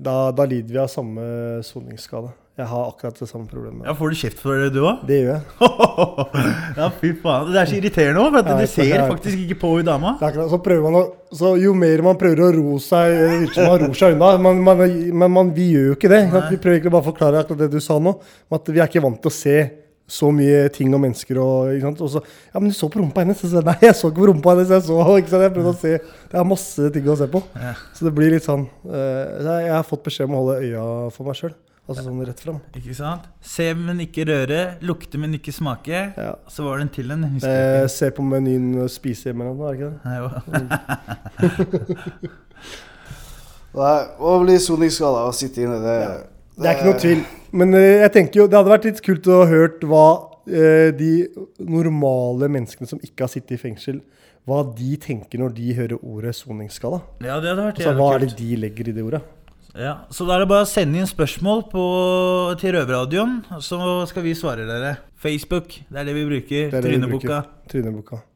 Da, 0.00 0.30
da 0.36 0.46
lider 0.48 0.76
vi 0.76 0.80
av 0.80 0.92
samme 0.92 1.24
soningsskade. 1.66 2.34
Jeg 2.60 2.68
har 2.68 2.88
akkurat 2.90 3.16
det 3.16 3.28
samme 3.30 3.48
problemet. 3.48 3.86
Ja, 3.88 3.94
Får 3.96 4.12
du 4.12 4.18
kjeft 4.20 4.40
for 4.42 4.60
det, 4.60 4.68
du 4.74 4.82
òg? 4.84 5.00
Det 5.08 5.20
gjør 5.22 5.30
jeg. 5.32 5.44
ja, 6.80 6.88
fy 7.00 7.12
faen. 7.22 7.48
Det 7.48 7.60
er 7.62 7.70
så 7.70 7.78
irriterende 7.78 8.20
òg, 8.20 8.34
for 8.34 8.40
at 8.42 8.50
Ja, 8.50 8.56
du 8.60 8.72
ser 8.74 9.04
faktisk 9.08 9.44
ikke 9.46 9.58
på 9.62 9.72
hun 9.78 9.88
dama. 9.88 10.14
Så 10.20 10.60
prøver 10.60 10.84
man 10.84 10.98
å, 11.00 11.04
så 11.40 11.54
Jo 11.60 11.72
mer 11.78 12.04
man 12.04 12.18
prøver 12.20 12.44
å 12.44 12.50
ro 12.58 12.76
seg 12.84 13.16
det 13.54 13.64
man 13.64 13.78
ror 13.86 13.96
seg 13.96 14.16
unna. 14.16 14.32
Man, 14.44 14.60
man, 14.66 14.82
men 15.22 15.36
man, 15.38 15.52
vi 15.56 15.70
gjør 15.72 15.92
jo 15.92 15.98
ikke 15.98 16.12
det. 16.12 16.24
Nei. 16.28 16.42
Vi 16.50 16.60
prøver 16.60 16.78
egentlig 16.78 16.94
bare 16.96 17.06
å 17.06 17.10
forklare 17.12 17.44
akkurat 17.44 17.64
det 17.64 17.70
du 17.72 17.80
sa 17.84 17.96
nå. 18.02 18.18
At 18.52 18.68
vi 18.68 18.82
er 18.82 18.90
ikke 18.90 19.04
vant 19.06 19.20
til 19.24 19.32
å 19.32 19.38
se 19.38 19.56
så 20.10 20.28
mye 20.34 20.66
ting 20.74 20.92
og 20.92 21.00
mennesker. 21.04 21.38
Og, 21.40 21.88
og 21.94 22.12
så 22.12 22.22
Ja, 22.50 22.60
men 22.60 22.68
du 22.72 22.76
så 22.76 22.90
på 22.90 23.00
rumpa 23.00 23.24
hennes. 23.24 23.40
Nei, 23.56 23.76
jeg 23.86 23.96
så 23.96 24.10
ikke 24.10 24.24
på 24.24 24.30
rumpa 24.34 24.54
hennes. 24.56 24.74
Jeg 24.74 24.86
så, 24.90 25.00
ikke 25.16 25.32
sant? 25.32 25.46
Jeg 25.46 25.56
prøvde 25.56 25.72
å 25.72 25.80
se 25.80 25.96
Det 26.02 26.42
er 26.42 26.52
masse 26.52 26.92
ting 26.92 27.08
å 27.08 27.18
se 27.20 27.30
på. 27.30 27.42
Ja. 27.56 27.74
Så 27.96 28.08
det 28.08 28.14
blir 28.16 28.34
litt 28.34 28.46
sånn 28.46 28.66
uh, 28.90 29.56
Jeg 29.64 29.72
har 29.72 29.86
fått 29.86 30.04
beskjed 30.10 30.28
om 30.28 30.36
å 30.36 30.44
holde 30.44 30.60
øya 30.66 30.86
for 31.14 31.30
meg 31.30 31.38
sjøl. 31.40 31.56
Altså 31.90 32.04
sånn 32.06 32.20
rett 32.22 32.40
fram. 32.44 32.58
Ikke 32.78 32.94
sant? 32.94 33.24
Se, 33.42 33.64
men 33.74 33.98
ikke 34.04 34.22
røre. 34.28 34.60
Lukte, 34.86 35.18
men 35.18 35.34
ikke 35.34 35.50
smake. 35.54 36.04
Så 36.46 36.62
var 36.62 36.78
det 36.78 36.84
en 36.86 36.92
til 36.94 37.10
en. 37.10 37.24
Eh, 37.42 37.86
se 37.90 38.12
på 38.14 38.22
menyen 38.22 38.68
og 38.84 38.92
spise 38.94 39.30
hjemme 39.30 39.48
er 39.48 39.58
det 39.58 39.72
ikke 39.74 39.88
det? 39.90 39.98
Nei, 40.06 40.16
jo. 40.20 40.28
Nei, 43.80 43.98
Å 44.18 44.36
bli 44.42 44.56
soningsskada 44.62 45.26
og 45.28 45.34
sitte 45.38 45.62
inne, 45.64 45.78
det 45.82 45.98
Det 46.60 46.66
er 46.66 46.78
ikke 46.78 46.88
noe 46.88 47.02
tvil. 47.02 47.20
Men 47.58 47.74
eh, 47.78 48.00
jeg 48.04 48.14
tenker 48.16 48.42
jo, 48.42 48.46
det 48.50 48.58
hadde 48.60 48.74
vært 48.76 48.86
litt 48.88 49.02
kult 49.06 49.26
å 49.30 49.42
hørt 49.50 49.84
hva 49.90 50.06
eh, 50.46 50.90
de 50.94 51.12
normale 51.58 52.50
menneskene 52.50 52.90
som 52.90 53.02
ikke 53.02 53.26
har 53.26 53.32
sittet 53.32 53.56
i 53.58 53.60
fengsel, 53.62 54.00
hva 54.48 54.62
de 54.76 54.94
tenker 55.00 55.42
når 55.42 55.54
de 55.58 55.74
hører 55.76 55.98
ordet 56.00 56.34
soningsskada. 56.38 57.02
Ja, 57.22 57.38
det 57.42 57.50
hadde 57.52 57.66
vært 57.66 57.82
Altså, 57.82 57.96
hva 57.98 58.08
er 58.14 58.24
det 58.24 58.32
de 58.38 58.50
legger 58.62 58.90
i 58.90 58.94
det 58.96 59.04
ordet? 59.06 59.22
Ja, 59.78 60.00
Så 60.10 60.26
da 60.26 60.34
er 60.34 60.42
det 60.42 60.50
bare 60.50 60.64
å 60.66 60.68
sende 60.68 60.98
inn 60.98 61.06
spørsmål 61.06 61.62
på, 61.70 61.84
til 62.58 62.74
Røverradioen, 62.74 63.36
så 63.62 63.78
skal 64.10 64.24
vi 64.26 64.34
svare 64.34 64.66
dere. 64.66 64.96
Facebook, 65.20 65.76
det 65.86 66.00
er 66.00 66.08
det 66.08 66.16
vi 66.16 66.26
bruker. 66.26 66.72
Det 66.72 66.80
er 66.80 66.82
det 66.82 66.90
vi 66.90 66.98
Tryneboka. 66.98 67.42
bruker. 67.70 68.26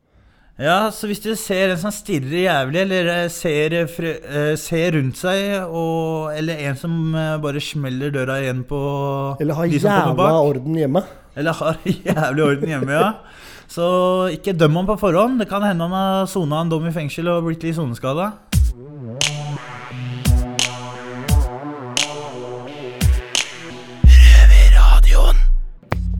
Ja, 0.62 0.76
så 0.94 1.08
hvis 1.10 1.18
dere 1.24 1.34
ser 1.40 1.72
en 1.72 1.80
som 1.82 1.90
stirrer 1.90 2.44
jævlig, 2.44 2.78
eller 2.84 3.08
eh, 3.10 3.24
ser, 3.34 3.74
eh, 3.80 3.96
eh, 4.06 4.52
ser 4.60 4.94
rundt 4.94 5.18
seg, 5.18 5.56
og, 5.66 6.30
eller 6.36 6.62
en 6.68 6.78
som 6.78 6.94
bare 7.42 7.62
smeller 7.64 8.14
døra 8.14 8.38
igjen 8.44 8.62
på 8.68 8.78
Eller 9.42 9.58
har 9.58 9.66
de 9.66 9.80
som 9.82 9.90
jævla 9.90 10.14
bak. 10.20 10.38
orden 10.52 10.78
hjemme. 10.78 11.02
Eller 11.34 11.58
har 11.58 11.80
jævlig 11.82 12.46
orden 12.46 12.76
hjemme, 12.76 12.94
ja. 12.94 13.10
Så 13.74 13.84
ikke 14.30 14.54
døm 14.54 14.76
ham 14.78 14.86
på 14.86 15.00
forhånd. 15.00 15.40
Det 15.42 15.48
kan 15.50 15.64
hende 15.66 15.88
han 15.88 15.98
har 15.98 16.26
sona 16.30 16.62
en 16.62 16.70
dom 16.70 16.86
i 16.86 16.94
fengsel 16.94 17.32
og 17.32 17.48
blitt 17.48 17.64
litt 17.66 17.74
soneskada. 17.80 18.36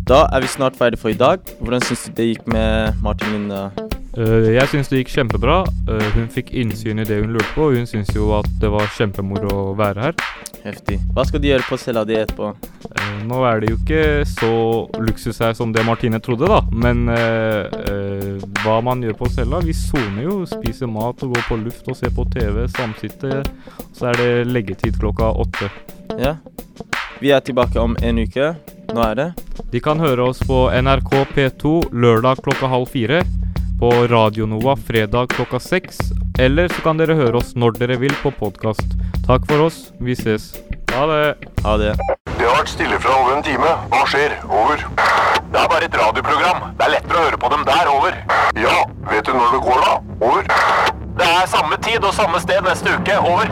Da 0.05 0.27
er 0.37 0.43
vi 0.45 0.49
snart 0.53 0.77
ferdig 0.77 0.99
for 1.01 1.09
i 1.09 1.17
dag. 1.17 1.40
Hvordan 1.61 1.81
syns 1.81 2.03
du 2.05 2.11
det 2.19 2.27
gikk 2.29 2.49
med 2.53 2.99
Martin 3.03 3.31
Linda? 3.33 3.71
Uh, 4.19 4.51
jeg 4.53 4.69
syns 4.69 4.90
det 4.90 4.99
gikk 5.01 5.14
kjempebra. 5.14 5.62
Uh, 5.88 6.09
hun 6.12 6.27
fikk 6.29 6.51
innsyn 6.53 7.01
i 7.01 7.07
det 7.09 7.23
hun 7.23 7.33
lurte 7.33 7.49
på, 7.55 7.71
og 7.71 7.79
hun 7.79 7.88
syns 7.88 8.12
jo 8.12 8.29
at 8.37 8.49
det 8.61 8.69
var 8.69 8.90
kjempemoro 8.99 9.55
å 9.71 9.77
være 9.79 10.05
her. 10.05 10.19
Heftig. 10.64 10.99
Hva 11.17 11.25
skal 11.25 11.40
du 11.40 11.49
gjøre 11.49 11.64
på 11.64 11.79
cella 11.81 12.03
di 12.09 12.19
etterpå? 12.19 12.51
Uh, 12.85 13.23
nå 13.31 13.38
er 13.49 13.62
det 13.62 13.71
jo 13.73 13.79
ikke 13.79 14.03
så 14.29 14.51
luksus 15.01 15.40
her 15.40 15.57
som 15.57 15.73
det 15.73 15.87
Martine 15.88 16.21
trodde, 16.21 16.53
da. 16.53 16.61
Men 16.69 17.09
eh, 17.12 17.64
eh, 17.88 18.45
hva 18.61 18.77
man 18.85 19.01
gjør 19.05 19.17
på 19.19 19.31
cella 19.33 19.61
Vi 19.64 19.73
soner 19.77 20.25
jo, 20.25 20.37
spiser 20.49 20.90
mat 20.90 21.25
og 21.25 21.33
går 21.33 21.49
på 21.49 21.59
luft 21.62 21.88
og 21.88 21.97
ser 21.97 22.12
på 22.17 22.29
TV, 22.33 22.67
samsitte. 22.77 23.40
Så 23.97 24.12
er 24.12 24.21
det 24.21 24.53
leggetid 24.53 25.01
klokka 25.01 25.33
åtte. 25.33 25.73
Ja. 26.21 26.37
Vi 27.25 27.33
er 27.33 27.40
tilbake 27.40 27.81
om 27.81 27.97
en 28.05 28.21
uke. 28.25 28.53
Nå 28.93 29.09
er 29.09 29.21
det 29.21 29.29
De 29.73 29.81
kan 29.81 29.99
høre 30.03 30.29
oss 30.31 30.40
på 30.47 30.67
NRK 30.75 31.12
P2 31.35 31.75
lørdag 31.93 32.43
klokka 32.45 32.71
halv 32.71 32.88
fire. 32.90 33.23
på 33.81 33.88
Radio 34.09 34.47
Nova 34.47 34.77
fredag 34.77 35.27
klokka 35.35 35.59
seks. 35.61 35.99
Eller 36.38 36.69
så 36.69 36.81
kan 36.83 36.97
dere 36.97 37.14
høre 37.19 37.37
oss 37.37 37.55
når 37.59 37.75
dere 37.79 37.97
vil 38.01 38.14
på 38.23 38.31
podkast. 38.38 38.95
Takk 39.27 39.45
for 39.51 39.67
oss. 39.67 39.90
Vi 40.01 40.14
ses. 40.14 40.55
Ha 40.95 41.07
det. 41.11 41.35
Ha 41.64 41.77
det. 41.83 41.90
Det 42.38 42.47
har 42.47 42.57
vært 42.61 42.71
stille 42.71 43.01
fra 43.03 43.17
over 43.19 43.37
en 43.37 43.43
time. 43.43 43.75
Hva 43.90 44.05
skjer? 44.09 44.37
Over. 44.47 44.87
Det 45.51 45.61
er 45.61 45.69
bare 45.75 45.85
et 45.90 45.99
radioprogram. 46.01 46.71
Det 46.79 46.87
er 46.87 46.95
lettere 46.97 47.19
å 47.19 47.27
høre 47.27 47.43
på 47.45 47.51
dem 47.55 47.67
der. 47.67 47.90
Over. 47.93 48.17
Ja, 48.62 48.77
vet 49.11 49.27
du 49.27 49.35
når 49.35 49.57
det 49.59 49.62
går, 49.67 49.85
da? 49.85 49.95
Over. 50.31 50.49
Det 51.19 51.31
er 51.43 51.47
samme 51.51 51.77
tid 51.83 52.05
og 52.05 52.14
samme 52.14 52.40
sted 52.43 52.62
neste 52.67 52.95
uke. 52.95 53.19
Over. 53.27 53.51